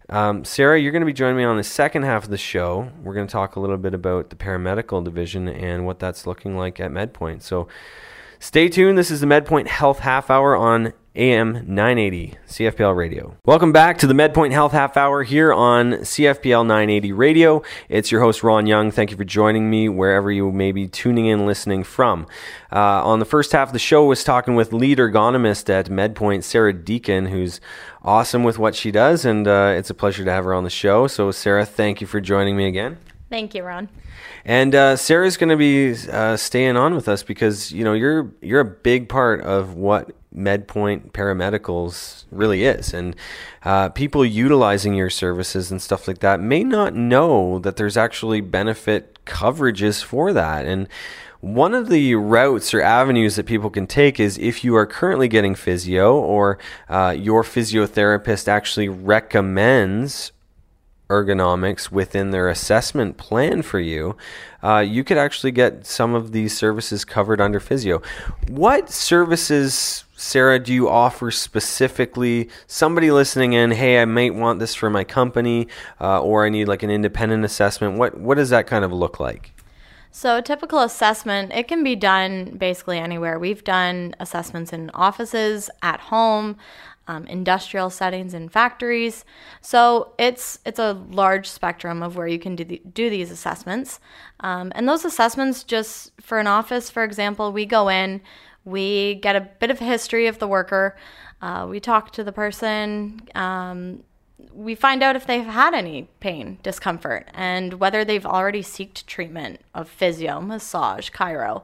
Um, 0.08 0.44
Sarah, 0.44 0.80
you're 0.80 0.92
going 0.92 1.00
to 1.00 1.06
be 1.06 1.12
joining 1.12 1.36
me 1.36 1.44
on 1.44 1.56
the 1.56 1.64
second 1.64 2.04
half 2.04 2.24
of 2.24 2.30
the 2.30 2.38
show. 2.38 2.90
We're 3.02 3.14
going 3.14 3.26
to 3.26 3.32
talk 3.32 3.56
a 3.56 3.60
little 3.60 3.76
bit 3.76 3.92
about 3.92 4.30
the 4.30 4.36
paramedical 4.36 5.02
division 5.02 5.48
and 5.48 5.84
what 5.84 5.98
that's 5.98 6.26
looking 6.26 6.56
like 6.56 6.78
at 6.78 6.92
MedPoint. 6.92 7.42
So 7.42 7.66
stay 8.38 8.68
tuned. 8.68 8.96
This 8.96 9.10
is 9.10 9.20
the 9.20 9.26
MedPoint 9.26 9.66
Health 9.66 10.00
Half 10.00 10.30
Hour 10.30 10.54
on 10.56 10.92
AM 11.16 11.64
980 11.66 12.34
CFPL 12.46 12.94
Radio. 12.94 13.36
Welcome 13.46 13.72
back 13.72 13.98
to 13.98 14.06
the 14.06 14.14
MedPoint 14.14 14.52
Health 14.52 14.72
Half 14.72 14.96
Hour 14.96 15.22
here 15.22 15.52
on 15.52 15.92
CFPL 15.92 16.66
980 16.66 17.12
Radio. 17.12 17.62
It's 17.88 18.12
your 18.12 18.20
host, 18.20 18.42
Ron 18.42 18.66
Young. 18.66 18.90
Thank 18.90 19.10
you 19.10 19.16
for 19.16 19.24
joining 19.24 19.70
me 19.70 19.88
wherever 19.88 20.30
you 20.30 20.52
may 20.52 20.72
be 20.72 20.86
tuning 20.86 21.26
in, 21.26 21.46
listening 21.46 21.84
from. 21.84 22.26
Uh, 22.70 23.02
on 23.04 23.18
the 23.18 23.24
first 23.24 23.52
half 23.52 23.68
of 23.68 23.72
the 23.72 23.78
show, 23.78 24.04
was 24.04 24.22
talking 24.22 24.54
with 24.54 24.72
lead 24.72 24.98
ergonomist 24.98 25.70
at 25.70 25.86
MedPoint, 25.86 26.44
Sarah 26.44 26.72
Deacon, 26.72 27.26
who's 27.26 27.60
awesome 28.02 28.44
with 28.44 28.58
what 28.58 28.74
she 28.74 28.90
does, 28.90 29.24
and 29.24 29.48
uh, 29.48 29.72
it's 29.74 29.90
a 29.90 29.94
pleasure 29.94 30.24
to 30.24 30.30
have 30.30 30.44
her 30.44 30.54
on 30.54 30.64
the 30.64 30.70
show. 30.70 31.06
So, 31.06 31.30
Sarah, 31.30 31.64
thank 31.64 32.00
you 32.00 32.06
for 32.06 32.20
joining 32.20 32.56
me 32.56 32.66
again. 32.66 32.98
Thank 33.28 33.54
you, 33.54 33.64
Ron. 33.64 33.88
And 34.44 34.74
uh, 34.74 34.96
Sarah's 34.96 35.36
going 35.36 35.48
to 35.48 35.56
be 35.56 35.96
uh, 36.10 36.36
staying 36.36 36.76
on 36.76 36.94
with 36.94 37.08
us 37.08 37.22
because 37.22 37.72
you 37.72 37.82
know 37.82 37.92
you're 37.92 38.32
you're 38.40 38.60
a 38.60 38.64
big 38.64 39.08
part 39.08 39.40
of 39.40 39.74
what 39.74 40.12
MedPoint 40.34 41.10
Paramedicals 41.10 42.24
really 42.30 42.64
is, 42.64 42.94
and 42.94 43.16
uh, 43.64 43.88
people 43.88 44.24
utilizing 44.24 44.94
your 44.94 45.10
services 45.10 45.72
and 45.72 45.82
stuff 45.82 46.06
like 46.06 46.18
that 46.18 46.40
may 46.40 46.62
not 46.62 46.94
know 46.94 47.58
that 47.58 47.76
there's 47.76 47.96
actually 47.96 48.40
benefit 48.40 49.18
coverages 49.24 50.04
for 50.04 50.32
that. 50.32 50.64
And 50.64 50.88
one 51.40 51.74
of 51.74 51.88
the 51.88 52.14
routes 52.14 52.72
or 52.72 52.80
avenues 52.80 53.36
that 53.36 53.46
people 53.46 53.70
can 53.70 53.86
take 53.86 54.20
is 54.20 54.38
if 54.38 54.62
you 54.62 54.76
are 54.76 54.86
currently 54.86 55.28
getting 55.28 55.54
physio 55.54 56.16
or 56.16 56.58
uh, 56.88 57.14
your 57.16 57.42
physiotherapist 57.42 58.46
actually 58.48 58.88
recommends 58.88 60.32
ergonomics 61.08 61.90
within 61.90 62.30
their 62.30 62.48
assessment 62.48 63.16
plan 63.16 63.62
for 63.62 63.78
you, 63.78 64.16
uh, 64.62 64.78
you 64.78 65.04
could 65.04 65.18
actually 65.18 65.52
get 65.52 65.86
some 65.86 66.14
of 66.14 66.32
these 66.32 66.56
services 66.56 67.04
covered 67.04 67.40
under 67.40 67.60
physio. 67.60 68.02
What 68.48 68.90
services, 68.90 70.04
Sarah, 70.16 70.58
do 70.58 70.72
you 70.72 70.88
offer 70.88 71.30
specifically? 71.30 72.48
Somebody 72.66 73.10
listening 73.10 73.52
in, 73.52 73.70
hey, 73.70 74.00
I 74.00 74.04
might 74.04 74.34
want 74.34 74.58
this 74.58 74.74
for 74.74 74.90
my 74.90 75.04
company, 75.04 75.68
uh, 76.00 76.20
or 76.20 76.44
I 76.44 76.48
need 76.48 76.66
like 76.66 76.82
an 76.82 76.90
independent 76.90 77.44
assessment. 77.44 77.98
What 77.98 78.18
what 78.18 78.36
does 78.36 78.50
that 78.50 78.66
kind 78.66 78.84
of 78.84 78.92
look 78.92 79.20
like? 79.20 79.52
So, 80.16 80.38
a 80.38 80.42
typical 80.42 80.80
assessment, 80.80 81.52
it 81.52 81.68
can 81.68 81.84
be 81.84 81.94
done 81.94 82.56
basically 82.56 82.98
anywhere. 82.98 83.38
We've 83.38 83.62
done 83.62 84.14
assessments 84.18 84.72
in 84.72 84.88
offices, 84.94 85.68
at 85.82 86.00
home, 86.00 86.56
um, 87.08 87.26
industrial 87.26 87.90
settings 87.90 88.34
and 88.34 88.50
factories. 88.50 89.24
So 89.60 90.12
it's 90.18 90.58
it's 90.64 90.78
a 90.78 90.92
large 91.10 91.48
spectrum 91.48 92.02
of 92.02 92.16
where 92.16 92.26
you 92.26 92.38
can 92.38 92.56
do 92.56 92.64
the, 92.64 92.82
do 92.92 93.10
these 93.10 93.30
assessments. 93.30 94.00
Um, 94.40 94.72
and 94.74 94.88
those 94.88 95.04
assessments, 95.04 95.64
just 95.64 96.12
for 96.20 96.38
an 96.38 96.46
office, 96.46 96.90
for 96.90 97.04
example, 97.04 97.52
we 97.52 97.66
go 97.66 97.88
in, 97.88 98.20
we 98.64 99.16
get 99.16 99.36
a 99.36 99.40
bit 99.40 99.70
of 99.70 99.78
history 99.78 100.26
of 100.26 100.38
the 100.38 100.48
worker, 100.48 100.96
uh, 101.40 101.66
we 101.68 101.80
talk 101.80 102.10
to 102.12 102.24
the 102.24 102.32
person. 102.32 103.20
Um, 103.34 104.02
we 104.52 104.74
find 104.74 105.02
out 105.02 105.16
if 105.16 105.26
they've 105.26 105.44
had 105.44 105.74
any 105.74 106.08
pain, 106.20 106.58
discomfort, 106.62 107.28
and 107.34 107.74
whether 107.74 108.04
they've 108.04 108.26
already 108.26 108.62
sought 108.62 109.04
treatment 109.06 109.60
of 109.74 109.88
physio, 109.88 110.40
massage, 110.40 111.10
chiro. 111.10 111.62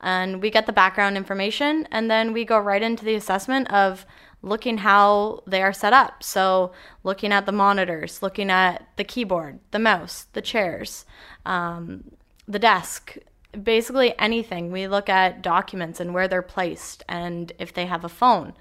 And 0.00 0.42
we 0.42 0.50
get 0.50 0.66
the 0.66 0.72
background 0.72 1.16
information, 1.16 1.88
and 1.90 2.10
then 2.10 2.32
we 2.34 2.44
go 2.44 2.58
right 2.58 2.82
into 2.82 3.04
the 3.04 3.14
assessment 3.14 3.72
of 3.72 4.04
looking 4.44 4.78
how 4.78 5.42
they 5.46 5.62
are 5.62 5.72
set 5.72 5.92
up. 5.92 6.22
So, 6.22 6.72
looking 7.02 7.32
at 7.32 7.46
the 7.46 7.52
monitors, 7.52 8.22
looking 8.22 8.50
at 8.50 8.86
the 8.96 9.04
keyboard, 9.04 9.58
the 9.70 9.78
mouse, 9.78 10.26
the 10.34 10.42
chairs, 10.42 11.06
um, 11.46 12.12
the 12.46 12.58
desk, 12.58 13.16
basically 13.60 14.18
anything. 14.18 14.70
We 14.70 14.86
look 14.86 15.08
at 15.08 15.42
documents 15.42 15.98
and 15.98 16.12
where 16.12 16.28
they're 16.28 16.42
placed, 16.42 17.02
and 17.08 17.52
if 17.58 17.72
they 17.72 17.86
have 17.86 18.04
a 18.04 18.08
phone, 18.08 18.52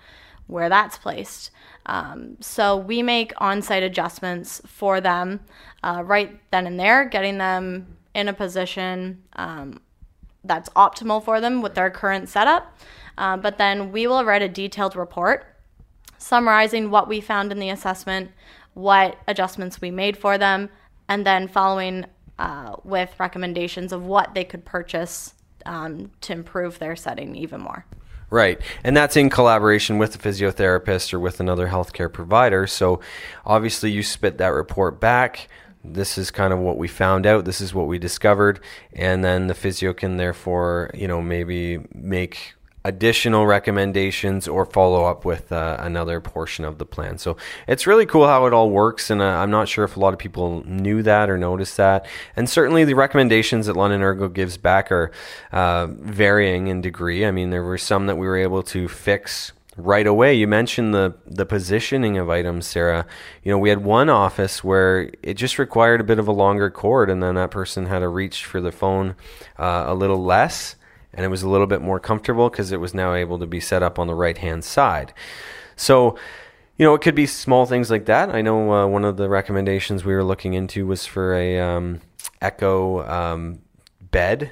where 0.48 0.70
that's 0.70 0.98
placed. 0.98 1.52
Um, 1.86 2.38
so, 2.40 2.78
we 2.78 3.04
make 3.04 3.34
on 3.38 3.62
site 3.62 3.84
adjustments 3.84 4.62
for 4.66 5.02
them 5.02 5.42
uh, 5.84 6.02
right 6.06 6.40
then 6.52 6.66
and 6.66 6.80
there, 6.80 7.06
getting 7.06 7.38
them 7.38 7.98
in 8.14 8.30
a 8.30 8.34
position 8.34 9.22
um, 9.34 9.82
that's 10.46 10.70
optimal 10.70 11.24
for 11.24 11.42
them 11.42 11.62
with 11.62 11.74
their 11.74 11.90
current 11.90 12.30
setup. 12.30 12.78
Uh, 13.18 13.38
but 13.38 13.58
then 13.58 13.92
we 13.92 14.08
will 14.08 14.24
write 14.24 14.42
a 14.42 14.50
detailed 14.50 14.96
report 14.96 15.53
summarizing 16.24 16.90
what 16.90 17.08
we 17.10 17.20
found 17.20 17.52
in 17.52 17.60
the 17.60 17.70
assessment, 17.70 18.32
what 18.74 19.18
adjustments 19.28 19.82
we 19.82 19.92
made 19.92 20.18
for 20.18 20.38
them, 20.38 20.70
and 21.10 21.26
then 21.26 21.48
following 21.48 22.06
uh, 22.40 22.76
with 22.84 23.14
recommendations 23.20 23.92
of 23.92 24.06
what 24.06 24.34
they 24.34 24.46
could 24.46 24.64
purchase 24.64 25.34
um, 25.66 26.10
to 26.22 26.32
improve 26.32 26.80
their 26.80 26.96
setting 26.96 27.36
even 27.36 27.60
more. 27.62 27.86
Right. 28.30 28.60
And 28.84 28.98
that's 28.98 29.16
in 29.18 29.30
collaboration 29.30 29.98
with 29.98 30.14
the 30.14 30.18
physiotherapist 30.18 31.14
or 31.14 31.20
with 31.20 31.40
another 31.40 31.68
healthcare 31.68 32.12
provider. 32.12 32.66
So 32.68 33.02
obviously, 33.46 33.92
you 33.92 34.02
spit 34.02 34.38
that 34.40 34.48
report 34.48 35.00
back. 35.00 35.50
This 35.84 36.18
is 36.18 36.32
kind 36.32 36.54
of 36.54 36.60
what 36.60 36.78
we 36.78 36.88
found 36.88 37.28
out. 37.28 37.46
This 37.46 37.62
is 37.62 37.74
what 37.74 37.88
we 37.88 38.00
discovered. 38.00 38.62
And 38.94 39.24
then 39.24 39.48
the 39.48 39.54
physio 39.54 39.94
can 39.94 40.18
therefore, 40.18 40.90
you 40.94 41.08
know, 41.08 41.22
maybe 41.22 41.86
make 41.94 42.56
additional 42.86 43.46
recommendations 43.48 44.48
or 44.48 44.66
follow 44.66 45.06
up 45.06 45.24
with 45.24 45.52
uh, 45.52 45.78
another 45.80 46.20
portion 46.20 46.66
of 46.66 46.78
the 46.78 46.86
plan. 46.86 47.18
So 47.18 47.38
it's 47.68 47.88
really 47.88 48.06
cool 48.06 48.28
how 48.28 48.46
it 48.46 48.54
all 48.54 48.70
works, 48.70 49.10
and 49.10 49.22
uh, 49.22 49.26
I'm 49.26 49.52
not 49.52 49.70
sure 49.70 49.86
if 49.86 49.96
a 49.96 50.00
lot 50.00 50.14
of 50.14 50.20
people 50.20 50.64
knew 50.66 51.02
that 51.04 51.30
or 51.30 51.38
noticed 51.38 51.78
that. 51.78 52.06
And 52.36 52.50
certainly 52.50 52.84
the 52.84 52.96
recommendations 52.96 53.68
that 53.68 53.78
London 53.78 54.02
Ergo 54.02 54.28
gives 54.28 54.58
back 54.58 54.92
are 54.92 55.12
uh, 55.52 55.88
varying 55.88 56.68
in 56.68 56.82
degree. 56.82 57.26
I 57.26 57.32
mean, 57.32 57.50
there 57.50 57.64
were 57.64 57.78
some 57.78 58.08
that 58.08 58.18
we 58.18 58.28
were 58.28 58.38
able 58.38 58.64
to 58.64 58.88
fix 58.88 59.54
right 59.78 60.06
away. 60.06 60.34
You 60.36 60.48
mentioned 60.48 60.94
the 60.94 61.16
the 61.26 61.46
positioning 61.46 62.18
of 62.18 62.30
items, 62.30 62.68
Sarah. 62.68 63.06
You 63.44 63.52
know, 63.52 63.58
we 63.58 63.70
had 63.70 63.84
one 63.84 64.10
office 64.10 64.64
where 64.64 65.10
it 65.24 65.36
just 65.36 65.58
required 65.58 66.02
a 66.02 66.04
bit 66.04 66.20
of 66.20 66.28
a 66.28 66.32
longer 66.32 66.70
cord, 66.70 67.10
and 67.10 67.24
then 67.24 67.36
that 67.36 67.52
person 67.52 67.88
had 67.88 68.00
to 68.00 68.08
reach 68.08 68.46
for 68.46 68.62
the 68.62 68.72
phone 68.72 69.16
uh, 69.58 69.86
a 69.88 69.96
little 69.96 70.24
less 70.24 70.76
and 71.14 71.26
it 71.26 71.30
was 71.30 71.44
a 71.44 71.50
little 71.50 71.68
bit 71.68 71.82
more 71.82 72.00
comfortable 72.00 72.50
because 72.50 72.72
it 72.72 72.80
was 72.80 72.94
now 72.94 73.14
able 73.14 73.40
to 73.40 73.46
be 73.46 73.60
set 73.60 73.84
up 73.84 74.00
on 74.00 74.08
the 74.08 74.16
right 74.16 74.38
hand 74.38 74.64
side. 74.64 75.14
So, 75.76 76.18
you 76.78 76.86
know, 76.86 76.94
it 76.94 77.02
could 77.02 77.16
be 77.16 77.28
small 77.28 77.66
things 77.66 77.92
like 77.92 78.06
that. 78.06 78.30
I 78.30 78.42
know 78.42 78.74
uh, 78.74 78.88
one 78.88 79.06
of 79.06 79.18
the 79.18 79.30
recommendations 79.30 80.04
we 80.04 80.14
were 80.14 80.24
looking 80.24 80.54
into 80.54 80.86
was 80.86 81.06
for 81.06 81.36
a 81.36 81.60
um, 81.60 82.02
echo 82.42 83.08
um, 83.08 83.60
bed 84.02 84.52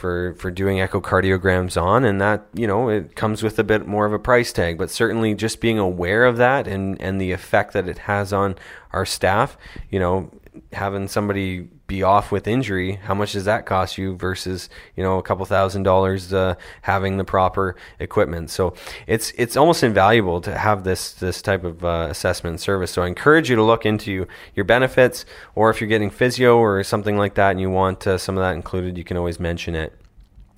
for 0.00 0.34
for 0.34 0.50
doing 0.50 0.78
echocardiograms 0.78 1.80
on, 1.80 2.04
and 2.04 2.20
that 2.20 2.46
you 2.54 2.66
know 2.66 2.88
it 2.88 3.14
comes 3.16 3.42
with 3.42 3.58
a 3.58 3.64
bit 3.64 3.86
more 3.86 4.06
of 4.06 4.12
a 4.12 4.18
price 4.18 4.52
tag. 4.52 4.78
But 4.78 4.90
certainly, 4.90 5.34
just 5.34 5.60
being 5.60 5.78
aware 5.78 6.24
of 6.24 6.36
that 6.38 6.66
and 6.66 7.00
and 7.00 7.20
the 7.20 7.32
effect 7.32 7.72
that 7.72 7.88
it 7.88 7.98
has 7.98 8.32
on 8.32 8.56
our 8.92 9.04
staff, 9.04 9.56
you 9.90 9.98
know, 9.98 10.30
having 10.72 11.08
somebody 11.08 11.68
be 11.86 12.02
off 12.02 12.30
with 12.30 12.46
injury, 12.46 12.94
how 12.94 13.14
much 13.14 13.32
does 13.32 13.44
that 13.46 13.66
cost 13.66 13.98
you 13.98 14.16
versus 14.16 14.68
you 14.96 15.02
know 15.02 15.18
a 15.18 15.22
couple 15.22 15.44
thousand 15.44 15.82
dollars 15.82 16.32
uh, 16.32 16.54
having 16.82 17.16
the 17.16 17.24
proper 17.24 17.76
equipment? 17.98 18.50
So 18.50 18.74
it's 19.06 19.32
it's 19.36 19.56
almost 19.56 19.82
invaluable 19.82 20.40
to 20.42 20.56
have 20.56 20.84
this 20.84 21.12
this 21.12 21.42
type 21.42 21.64
of 21.64 21.84
uh, 21.84 22.08
assessment 22.10 22.60
service. 22.60 22.90
So 22.90 23.02
I 23.02 23.08
encourage 23.08 23.50
you 23.50 23.56
to 23.56 23.62
look 23.62 23.84
into 23.84 24.26
your 24.54 24.64
benefits, 24.64 25.24
or 25.54 25.70
if 25.70 25.80
you're 25.80 25.88
getting 25.88 26.10
physio 26.10 26.58
or 26.58 26.82
something 26.84 27.16
like 27.16 27.34
that, 27.34 27.50
and 27.50 27.60
you 27.60 27.70
want 27.70 28.06
uh, 28.06 28.18
some 28.18 28.36
of 28.36 28.42
that 28.42 28.52
included, 28.52 28.96
you 28.96 29.04
can 29.04 29.16
always 29.16 29.40
mention 29.40 29.74
it. 29.74 29.92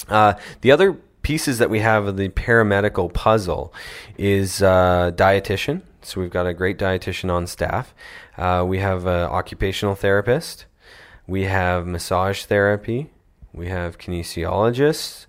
Uh, 0.09 0.35
the 0.61 0.73
other 0.73 0.95
pieces 1.23 1.59
that 1.59 1.71
we 1.71 1.81
have 1.81 2.07
of 2.07 2.17
the 2.17 2.29
paramedical 2.31 3.13
puzzle 3.13 3.73
is 4.19 4.63
uh, 4.63 5.13
dietitian. 5.15 5.83
So 6.05 6.21
we've 6.21 6.31
got 6.31 6.47
a 6.47 6.55
great 6.55 6.79
dietitian 6.79 7.31
on 7.31 7.47
staff. 7.47 7.95
Uh, 8.37 8.65
we 8.67 8.79
have 8.79 9.07
an 9.07 9.25
occupational 9.25 9.95
therapist. 9.95 10.67
We 11.27 11.45
have 11.45 11.87
massage 11.87 12.45
therapy. 12.45 13.11
We 13.53 13.69
have 13.69 13.99
kinesiologists. 13.99 15.27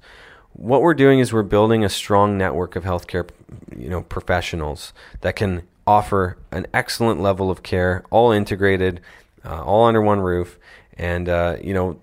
What 0.54 0.82
we're 0.82 0.94
doing 0.94 1.20
is 1.20 1.34
we're 1.34 1.44
building 1.44 1.84
a 1.84 1.90
strong 1.90 2.38
network 2.38 2.76
of 2.76 2.84
healthcare, 2.84 3.30
you 3.76 3.90
know, 3.90 4.04
professionals 4.04 4.94
that 5.22 5.36
can 5.36 5.64
offer 5.86 6.38
an 6.52 6.68
excellent 6.74 7.22
level 7.22 7.52
of 7.52 7.64
care, 7.64 8.04
all 8.10 8.32
integrated, 8.32 9.02
uh, 9.46 9.64
all 9.64 9.86
under 9.86 10.02
one 10.02 10.22
roof. 10.22 10.58
And 10.98 11.28
uh, 11.28 11.58
you 11.62 11.74
know, 11.74 12.00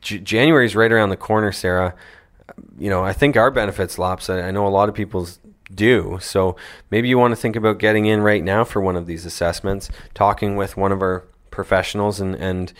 J- 0.00 0.18
January 0.18 0.66
is 0.66 0.76
right 0.76 0.90
around 0.90 1.10
the 1.10 1.16
corner, 1.16 1.52
Sarah. 1.52 1.94
You 2.78 2.88
know, 2.88 3.04
I 3.04 3.12
think 3.12 3.36
our 3.36 3.50
benefits 3.50 3.98
lapse. 3.98 4.30
I, 4.30 4.42
I 4.42 4.50
know 4.52 4.66
a 4.66 4.68
lot 4.68 4.88
of 4.88 4.94
people's 4.94 5.38
do. 5.76 6.18
So 6.20 6.56
maybe 6.90 7.08
you 7.08 7.18
want 7.18 7.32
to 7.32 7.36
think 7.36 7.56
about 7.56 7.78
getting 7.78 8.06
in 8.06 8.22
right 8.22 8.42
now 8.42 8.64
for 8.64 8.80
one 8.80 8.96
of 8.96 9.06
these 9.06 9.26
assessments, 9.26 9.90
talking 10.14 10.56
with 10.56 10.76
one 10.76 10.92
of 10.92 11.02
our 11.02 11.24
professionals 11.50 12.20
and 12.20 12.34
and 12.34 12.72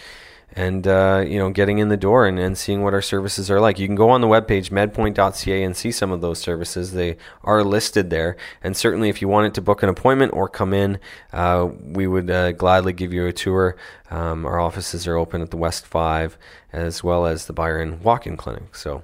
and 0.56 0.86
uh, 0.86 1.22
you 1.26 1.38
know 1.38 1.50
getting 1.50 1.78
in 1.78 1.88
the 1.88 1.96
door 1.96 2.26
and, 2.26 2.38
and 2.38 2.56
seeing 2.56 2.82
what 2.82 2.94
our 2.94 3.02
services 3.02 3.50
are 3.50 3.60
like. 3.60 3.78
You 3.78 3.86
can 3.86 3.94
go 3.94 4.08
on 4.08 4.22
the 4.22 4.26
webpage 4.26 4.70
medpoint.ca 4.70 5.62
and 5.62 5.76
see 5.76 5.92
some 5.92 6.10
of 6.10 6.22
those 6.22 6.38
services. 6.38 6.92
They 6.92 7.18
are 7.44 7.62
listed 7.62 8.10
there, 8.10 8.36
and 8.62 8.76
certainly 8.76 9.10
if 9.10 9.20
you 9.20 9.28
wanted 9.28 9.54
to 9.54 9.60
book 9.60 9.82
an 9.82 9.88
appointment 9.88 10.32
or 10.32 10.48
come 10.48 10.72
in, 10.72 10.98
uh, 11.32 11.68
we 11.82 12.06
would 12.06 12.30
uh, 12.30 12.52
gladly 12.52 12.94
give 12.94 13.12
you 13.12 13.26
a 13.26 13.32
tour. 13.32 13.76
Um, 14.10 14.46
our 14.46 14.58
offices 14.58 15.06
are 15.06 15.16
open 15.16 15.42
at 15.42 15.50
the 15.50 15.56
West 15.56 15.86
Five 15.86 16.38
as 16.72 17.04
well 17.04 17.26
as 17.26 17.46
the 17.46 17.52
Byron 17.52 18.02
Walk-in 18.02 18.36
Clinic. 18.36 18.74
So. 18.74 19.02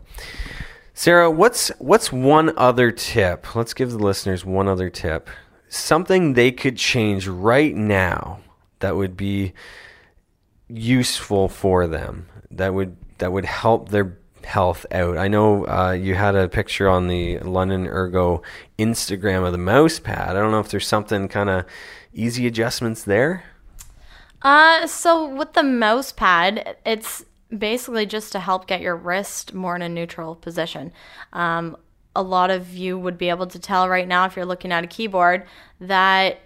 Sarah, 0.95 1.31
what's 1.31 1.69
what's 1.79 2.13
one 2.13 2.57
other 2.57 2.91
tip? 2.93 3.55
Let's 3.55 3.75
give 3.75 3.91
the 3.91 3.99
listeners 3.99 4.45
one 4.45 4.69
other 4.69 4.91
tip. 4.91 5.31
Something 5.69 6.35
they 6.35 6.53
could 6.53 6.77
change 6.77 7.27
right 7.27 7.75
now 7.75 8.41
that 8.81 8.97
would 8.97 9.17
be 9.17 9.55
useful 10.69 11.49
for 11.49 11.87
them. 11.87 12.29
That 12.51 12.75
would 12.75 12.97
that 13.19 13.33
would 13.33 13.47
help 13.47 13.89
their 13.89 14.19
health 14.45 14.85
out. 14.91 15.17
I 15.17 15.29
know 15.29 15.67
uh, 15.67 15.93
you 15.93 16.15
had 16.15 16.35
a 16.35 16.49
picture 16.49 16.89
on 16.89 17.09
the 17.09 17.39
London 17.39 17.87
Ergo 17.87 18.43
Instagram 18.79 19.47
of 19.47 19.53
the 19.53 19.59
mouse 19.59 19.99
pad. 19.99 20.31
I 20.31 20.41
don't 20.41 20.51
know 20.51 20.61
if 20.61 20.69
there's 20.69 20.87
something 20.87 21.29
kind 21.29 21.49
of 21.49 21.65
easy 22.13 22.47
adjustments 22.47 23.05
there. 23.05 23.45
Uh, 24.43 24.87
so 24.87 25.27
with 25.27 25.53
the 25.53 25.63
mouse 25.63 26.13
pad, 26.13 26.77
it's 26.85 27.25
basically 27.57 28.07
just 28.07 28.33
to 28.33 28.41
help 28.41 28.67
get 28.67 28.81
your 28.81 28.97
wrist 28.97 29.55
more 29.55 29.77
in 29.77 29.83
a 29.83 29.89
neutral 29.89 30.35
position. 30.35 30.93
Um, 31.33 31.77
a 32.15 32.23
lot 32.23 32.51
of 32.51 32.75
you 32.75 32.99
would 32.99 33.19
be 33.19 33.29
able 33.29 33.47
to 33.47 33.59
tell 33.59 33.89
right 33.89 34.07
now 34.07 34.27
if 34.27 34.37
you're 34.37 34.47
looking 34.47 34.73
at 34.73 34.85
a 34.85 34.87
keyboard 34.87 35.47
that 35.81 36.41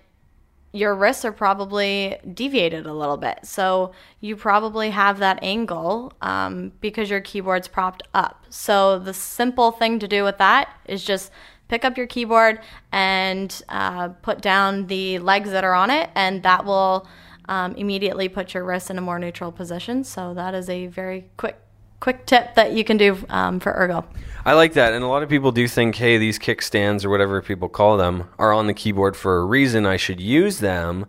your 0.72 0.94
wrists 0.94 1.24
are 1.24 1.32
probably 1.32 2.18
deviated 2.34 2.86
a 2.86 2.92
little 2.92 3.16
bit. 3.16 3.38
So 3.44 3.92
you 4.20 4.36
probably 4.36 4.90
have 4.90 5.18
that 5.20 5.38
angle 5.42 6.12
um, 6.20 6.72
because 6.80 7.08
your 7.08 7.20
keyboard's 7.20 7.66
propped 7.66 8.02
up. 8.12 8.44
So 8.50 8.98
the 8.98 9.14
simple 9.14 9.72
thing 9.72 9.98
to 10.00 10.08
do 10.08 10.22
with 10.22 10.38
that 10.38 10.68
is 10.84 11.02
just 11.02 11.30
pick 11.68 11.84
up 11.84 11.96
your 11.96 12.06
keyboard 12.06 12.60
and 12.92 13.62
uh, 13.68 14.08
put 14.08 14.40
down 14.42 14.86
the 14.86 15.18
legs 15.18 15.50
that 15.50 15.64
are 15.64 15.74
on 15.74 15.90
it, 15.90 16.10
and 16.14 16.42
that 16.42 16.64
will 16.64 17.08
um, 17.48 17.74
immediately 17.74 18.28
put 18.28 18.54
your 18.54 18.64
wrist 18.64 18.90
in 18.90 18.98
a 18.98 19.00
more 19.00 19.18
neutral 19.18 19.52
position. 19.52 20.04
So 20.04 20.34
that 20.34 20.54
is 20.54 20.68
a 20.68 20.86
very 20.86 21.26
quick 21.36 21.56
quick 22.00 22.26
tip 22.26 22.54
that 22.54 22.72
you 22.72 22.84
can 22.84 22.96
do 22.96 23.16
um, 23.30 23.58
for 23.58 23.72
ergo. 23.72 24.04
I 24.44 24.52
like 24.52 24.74
that, 24.74 24.92
and 24.92 25.02
a 25.02 25.08
lot 25.08 25.22
of 25.22 25.28
people 25.28 25.50
do 25.50 25.66
think, 25.66 25.96
hey, 25.96 26.18
these 26.18 26.38
kickstands 26.38 27.04
or 27.04 27.10
whatever 27.10 27.42
people 27.42 27.68
call 27.68 27.96
them 27.96 28.28
are 28.38 28.52
on 28.52 28.66
the 28.66 28.74
keyboard 28.74 29.16
for 29.16 29.38
a 29.38 29.44
reason. 29.44 29.86
I 29.86 29.96
should 29.96 30.20
use 30.20 30.60
them, 30.60 31.06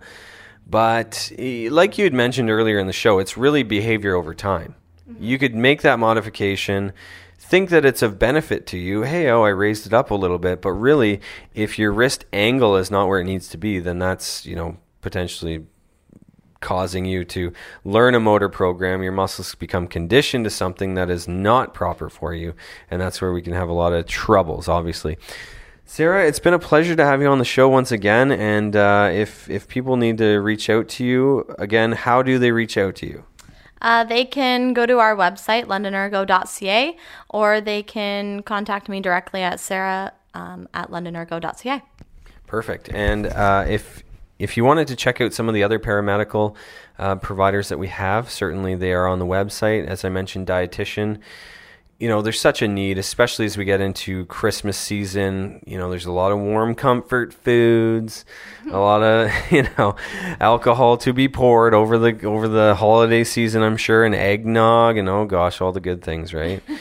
but 0.66 1.32
like 1.38 1.98
you 1.98 2.04
had 2.04 2.14
mentioned 2.14 2.50
earlier 2.50 2.80
in 2.80 2.88
the 2.88 2.94
show, 2.94 3.20
it's 3.20 3.38
really 3.38 3.64
behavior 3.64 4.16
over 4.16 4.34
time. 4.34 4.76
Mm-hmm. 5.10 5.24
You 5.24 5.38
could 5.38 5.56
make 5.56 5.82
that 5.82 6.00
modification. 6.00 6.94
Think 7.40 7.70
that 7.70 7.86
it's 7.86 8.02
of 8.02 8.18
benefit 8.20 8.66
to 8.68 8.78
you. 8.78 9.04
Hey, 9.04 9.30
oh, 9.30 9.44
I 9.44 9.50
raised 9.50 9.86
it 9.86 9.94
up 9.94 10.12
a 10.12 10.16
little 10.16 10.40
bit, 10.40 10.62
but 10.62 10.72
really, 10.72 11.22
if 11.54 11.78
your 11.78 11.94
wrist 11.94 12.26
angle 12.34 12.76
is 12.76 12.90
not 12.90 13.08
where 13.08 13.20
it 13.20 13.26
needs 13.26 13.48
to 13.50 13.58
be, 13.58 13.80
then 13.80 14.00
that's 14.00 14.46
you 14.46 14.56
know 14.56 14.78
potentially 15.02 15.66
causing 16.62 17.06
you 17.06 17.24
to 17.26 17.54
learn 17.84 18.16
a 18.16 18.20
motor 18.20 18.50
program. 18.50 19.04
Your 19.04 19.12
muscles 19.12 19.56
become 19.56 19.88
conditioned 19.88 20.44
to 20.46 20.50
something 20.50 20.96
that 20.96 21.10
is 21.10 21.28
not 21.28 21.74
proper 21.74 22.10
for 22.10 22.34
you. 22.34 22.54
And 22.90 23.02
that's 23.02 23.22
where 23.22 23.34
we 23.34 23.42
can 23.42 23.54
have 23.54 23.70
a 23.70 23.74
lot 23.74 23.94
of 23.94 24.06
troubles, 24.08 24.68
obviously. 24.68 25.18
Sarah, 25.86 26.28
it's 26.28 26.40
been 26.40 26.54
a 26.54 26.60
pleasure 26.60 26.96
to 26.96 27.06
have 27.06 27.22
you 27.22 27.28
on 27.28 27.40
the 27.40 27.46
show 27.46 27.70
once 27.70 27.92
again. 27.92 28.32
And 28.32 28.76
uh, 28.76 29.10
if, 29.14 29.50
if 29.50 29.68
people 29.68 29.96
need 29.96 30.18
to 30.18 30.38
reach 30.40 30.70
out 30.70 30.90
to 30.90 31.06
you, 31.06 31.56
again, 31.58 31.94
how 31.94 32.22
do 32.22 32.38
they 32.38 32.52
reach 32.52 32.78
out 32.78 32.96
to 32.98 33.08
you? 33.08 33.24
Uh, 33.82 34.04
they 34.04 34.26
can 34.26 34.74
go 34.74 34.86
to 34.86 35.00
our 35.00 35.16
website, 35.16 35.66
londonergo.ca, 35.66 36.98
or 37.30 37.62
they 37.62 37.84
can 37.84 38.42
contact 38.44 38.90
me 38.90 39.00
directly 39.00 39.42
at 39.42 39.60
sarah 39.60 40.14
um, 40.34 40.68
at 40.74 40.90
londonergo.ca. 40.90 41.82
Perfect. 42.48 42.90
And 42.94 43.28
uh, 43.28 43.66
if 43.68 44.04
if 44.40 44.58
you 44.58 44.64
wanted 44.64 44.88
to 44.88 44.96
check 44.96 45.20
out 45.22 45.34
some 45.34 45.48
of 45.48 45.56
the 45.56 45.64
other 45.64 45.80
paramedical 45.80 46.56
uh, 47.00 47.16
providers 47.16 47.70
that 47.70 47.78
we 47.78 47.88
have, 47.88 48.30
certainly 48.30 48.76
they 48.76 48.94
are 48.94 49.08
on 49.08 49.20
the 49.20 49.26
website. 49.26 49.86
As 49.86 50.06
I 50.06 50.10
mentioned, 50.10 50.48
dietitian. 50.48 51.20
You 52.00 52.08
know, 52.08 52.22
there's 52.22 52.40
such 52.40 52.62
a 52.62 52.68
need, 52.68 53.00
especially 53.00 53.48
as 53.48 53.58
we 53.58 53.66
get 53.66 53.82
into 53.82 54.26
Christmas 54.28 54.78
season. 54.78 55.64
You 55.66 55.80
know, 55.80 55.90
there's 55.90 56.06
a 56.06 56.12
lot 56.12 56.32
of 56.32 56.38
warm 56.38 56.76
comfort 56.76 57.34
foods, 57.34 58.24
a 58.68 58.78
lot 58.78 59.02
of 59.02 59.32
you 59.52 59.68
know, 59.78 59.96
alcohol 60.40 60.98
to 60.98 61.12
be 61.12 61.28
poured 61.28 61.74
over 61.74 61.98
the 61.98 62.24
over 62.28 62.48
the 62.48 62.76
holiday 62.76 63.24
season. 63.24 63.64
I'm 63.64 63.78
sure, 63.78 64.06
and 64.06 64.14
eggnog, 64.14 64.98
and 64.98 65.10
oh 65.10 65.26
gosh, 65.26 65.60
all 65.60 65.72
the 65.72 65.80
good 65.80 66.04
things, 66.04 66.36
right? 66.36 66.62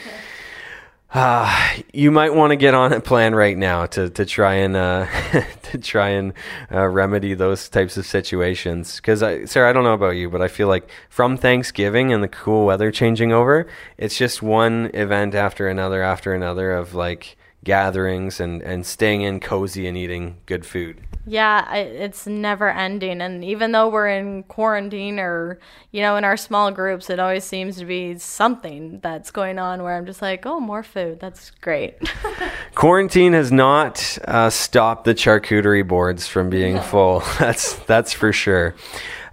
Uh, 1.13 1.77
you 1.93 2.11
might 2.11 2.33
want 2.33 2.51
to 2.51 2.57
get 2.57 2.73
on 2.73 2.91
a 2.91 2.99
plan 2.99 3.33
right 3.33 3.57
now 3.57 3.85
to, 3.85 4.09
to 4.09 4.25
try 4.25 4.55
and 4.55 4.75
uh, 4.75 5.07
to 5.63 5.77
try 5.77 6.09
and 6.09 6.33
uh, 6.71 6.85
remedy 6.85 7.33
those 7.33 7.69
types 7.69 7.95
of 7.95 8.05
situations. 8.05 8.97
Because 8.97 9.19
Sarah, 9.49 9.69
I 9.69 9.73
don't 9.73 9.85
know 9.85 9.93
about 9.93 10.17
you, 10.17 10.29
but 10.29 10.41
I 10.41 10.49
feel 10.49 10.67
like 10.67 10.89
from 11.09 11.37
Thanksgiving 11.37 12.11
and 12.11 12.21
the 12.21 12.27
cool 12.27 12.65
weather 12.65 12.91
changing 12.91 13.31
over, 13.31 13.67
it's 13.97 14.17
just 14.17 14.41
one 14.41 14.91
event 14.93 15.33
after 15.33 15.67
another 15.69 16.03
after 16.03 16.33
another 16.33 16.73
of 16.73 16.93
like 16.93 17.37
gatherings 17.67 18.39
and, 18.39 18.61
and 18.63 18.85
staying 18.85 19.21
in 19.21 19.41
cozy 19.41 19.87
and 19.87 19.97
eating 19.97 20.37
good 20.45 20.65
food. 20.65 21.01
Yeah, 21.29 21.75
it's 21.75 22.25
never 22.25 22.69
ending. 22.69 23.19
And 23.19 23.43
even 23.43 23.73
though 23.73 23.89
we're 23.89 24.07
in 24.07 24.43
quarantine 24.43 25.19
or, 25.19 25.59
you 25.91 26.01
know, 26.01 26.15
in 26.15 26.23
our 26.23 26.37
small 26.37 26.71
groups, 26.71 27.09
it 27.09 27.19
always 27.19 27.43
seems 27.43 27.75
to 27.79 27.85
be 27.85 28.17
something 28.17 29.01
that's 29.01 29.29
going 29.29 29.59
on 29.59 29.83
where 29.83 29.97
I'm 29.97 30.05
just 30.05 30.21
like, 30.21 30.45
oh, 30.45 30.61
more 30.61 30.83
food. 30.83 31.19
That's 31.19 31.51
great. 31.59 31.97
quarantine 32.75 33.33
has 33.33 33.51
not 33.51 34.17
uh, 34.25 34.49
stopped 34.49 35.03
the 35.03 35.13
charcuterie 35.13 35.85
boards 35.85 36.27
from 36.27 36.49
being 36.49 36.79
full. 36.79 37.19
That's, 37.39 37.73
that's 37.79 38.13
for 38.13 38.31
sure. 38.31 38.75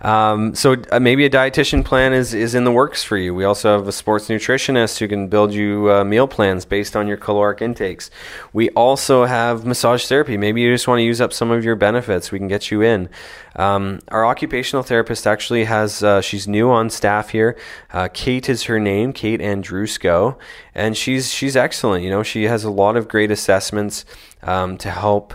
Um, 0.00 0.54
so 0.54 0.76
uh, 0.90 1.00
maybe 1.00 1.24
a 1.24 1.30
dietitian 1.30 1.84
plan 1.84 2.12
is, 2.12 2.34
is 2.34 2.54
in 2.54 2.64
the 2.64 2.72
works 2.72 3.02
for 3.02 3.16
you. 3.16 3.34
We 3.34 3.44
also 3.44 3.76
have 3.76 3.88
a 3.88 3.92
sports 3.92 4.28
nutritionist 4.28 4.98
who 4.98 5.08
can 5.08 5.28
build 5.28 5.52
you 5.52 5.90
uh, 5.90 6.04
meal 6.04 6.28
plans 6.28 6.64
based 6.64 6.96
on 6.96 7.06
your 7.06 7.16
caloric 7.16 7.62
intakes. 7.62 8.10
We 8.52 8.70
also 8.70 9.24
have 9.24 9.64
massage 9.64 10.06
therapy. 10.06 10.36
Maybe 10.36 10.60
you 10.60 10.72
just 10.72 10.88
want 10.88 10.98
to 10.98 11.04
use 11.04 11.20
up 11.20 11.32
some 11.32 11.50
of 11.50 11.64
your 11.64 11.76
benefits. 11.76 12.30
We 12.32 12.38
can 12.38 12.48
get 12.48 12.70
you 12.70 12.82
in. 12.82 13.08
Um, 13.56 14.00
our 14.08 14.26
occupational 14.26 14.82
therapist 14.82 15.26
actually 15.26 15.64
has, 15.64 16.02
uh, 16.02 16.20
she's 16.20 16.48
new 16.48 16.70
on 16.70 16.90
staff 16.90 17.30
here. 17.30 17.56
Uh, 17.92 18.08
Kate 18.12 18.48
is 18.48 18.64
her 18.64 18.80
name, 18.80 19.12
Kate 19.12 19.40
Andrusco, 19.40 20.36
and 20.74 20.96
she's, 20.96 21.32
she's 21.32 21.56
excellent. 21.56 22.02
You 22.04 22.10
know, 22.10 22.22
she 22.22 22.44
has 22.44 22.64
a 22.64 22.70
lot 22.70 22.96
of 22.96 23.08
great 23.08 23.30
assessments 23.30 24.04
um, 24.42 24.76
to 24.78 24.90
help 24.90 25.34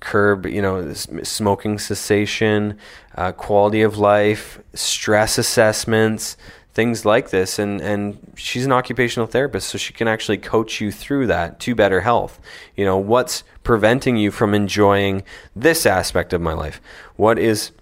curb, 0.00 0.46
you 0.46 0.62
know, 0.62 0.92
smoking 0.92 1.78
cessation, 1.78 2.78
uh, 3.16 3.32
quality 3.32 3.82
of 3.82 3.98
life, 3.98 4.60
stress 4.74 5.38
assessments, 5.38 6.36
things 6.72 7.04
like 7.04 7.30
this. 7.30 7.58
And, 7.58 7.80
and 7.80 8.32
she's 8.36 8.64
an 8.64 8.72
occupational 8.72 9.26
therapist, 9.26 9.68
so 9.68 9.78
she 9.78 9.92
can 9.92 10.06
actually 10.06 10.38
coach 10.38 10.80
you 10.80 10.92
through 10.92 11.26
that 11.26 11.58
to 11.60 11.74
better 11.74 12.02
health. 12.02 12.38
You 12.76 12.84
know, 12.84 12.96
what's 12.96 13.42
preventing 13.64 14.16
you 14.16 14.30
from 14.30 14.54
enjoying 14.54 15.24
this 15.56 15.86
aspect 15.86 16.32
of 16.32 16.40
my 16.40 16.52
life? 16.52 16.80
What 17.16 17.38
is 17.38 17.72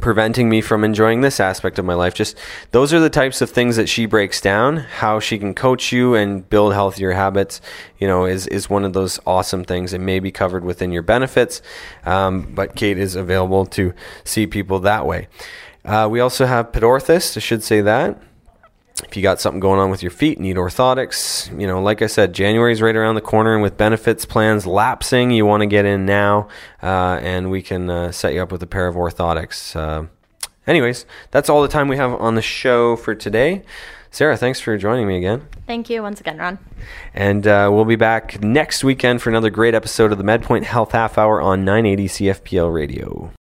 preventing 0.00 0.48
me 0.48 0.60
from 0.60 0.82
enjoying 0.82 1.20
this 1.20 1.38
aspect 1.38 1.78
of 1.78 1.84
my 1.84 1.94
life. 1.94 2.14
Just 2.14 2.36
those 2.72 2.92
are 2.92 3.00
the 3.00 3.10
types 3.10 3.40
of 3.40 3.50
things 3.50 3.76
that 3.76 3.88
she 3.88 4.06
breaks 4.06 4.40
down. 4.40 4.78
How 4.78 5.20
she 5.20 5.38
can 5.38 5.54
coach 5.54 5.92
you 5.92 6.14
and 6.14 6.48
build 6.48 6.74
healthier 6.74 7.12
habits, 7.12 7.60
you 7.98 8.08
know, 8.08 8.24
is 8.24 8.46
is 8.48 8.68
one 8.68 8.84
of 8.84 8.92
those 8.92 9.20
awesome 9.26 9.64
things. 9.64 9.92
It 9.92 10.00
may 10.00 10.18
be 10.18 10.32
covered 10.32 10.64
within 10.64 10.90
your 10.92 11.02
benefits, 11.02 11.62
um, 12.04 12.52
but 12.54 12.74
Kate 12.74 12.98
is 12.98 13.14
available 13.14 13.66
to 13.66 13.94
see 14.24 14.46
people 14.46 14.80
that 14.80 15.06
way. 15.06 15.28
Uh, 15.84 16.08
we 16.10 16.18
also 16.18 16.46
have 16.46 16.72
Pedorthist. 16.72 17.36
I 17.36 17.40
should 17.40 17.62
say 17.62 17.80
that 17.80 18.20
if 19.04 19.16
you 19.16 19.22
got 19.22 19.40
something 19.40 19.60
going 19.60 19.78
on 19.78 19.90
with 19.90 20.02
your 20.02 20.10
feet, 20.10 20.40
need 20.40 20.56
orthotics, 20.56 21.48
you 21.60 21.66
know, 21.66 21.80
like 21.82 22.00
I 22.02 22.06
said, 22.06 22.32
January's 22.32 22.80
right 22.80 22.96
around 22.96 23.14
the 23.14 23.20
corner, 23.20 23.52
and 23.52 23.62
with 23.62 23.76
benefits 23.76 24.24
plans 24.24 24.66
lapsing, 24.66 25.30
you 25.30 25.44
want 25.44 25.60
to 25.60 25.66
get 25.66 25.84
in 25.84 26.06
now, 26.06 26.48
uh, 26.82 27.18
and 27.22 27.50
we 27.50 27.62
can 27.62 27.90
uh, 27.90 28.12
set 28.12 28.32
you 28.32 28.42
up 28.42 28.50
with 28.50 28.62
a 28.62 28.66
pair 28.66 28.86
of 28.86 28.94
orthotics. 28.94 29.76
Uh, 29.76 30.06
anyways, 30.66 31.04
that's 31.30 31.50
all 31.50 31.62
the 31.62 31.68
time 31.68 31.88
we 31.88 31.96
have 31.96 32.12
on 32.14 32.34
the 32.34 32.42
show 32.42 32.96
for 32.96 33.14
today. 33.14 33.62
Sarah, 34.10 34.36
thanks 34.36 34.60
for 34.60 34.78
joining 34.78 35.06
me 35.06 35.18
again. 35.18 35.46
Thank 35.66 35.90
you 35.90 36.00
once 36.00 36.20
again, 36.20 36.38
Ron. 36.38 36.58
And 37.12 37.46
uh, 37.46 37.68
we'll 37.70 37.84
be 37.84 37.96
back 37.96 38.42
next 38.42 38.82
weekend 38.82 39.20
for 39.20 39.28
another 39.28 39.50
great 39.50 39.74
episode 39.74 40.10
of 40.10 40.16
the 40.16 40.24
MedPoint 40.24 40.62
Health 40.62 40.92
Half 40.92 41.18
Hour 41.18 41.42
on 41.42 41.66
980 41.66 42.08
CFPL 42.08 42.72
Radio. 42.72 43.30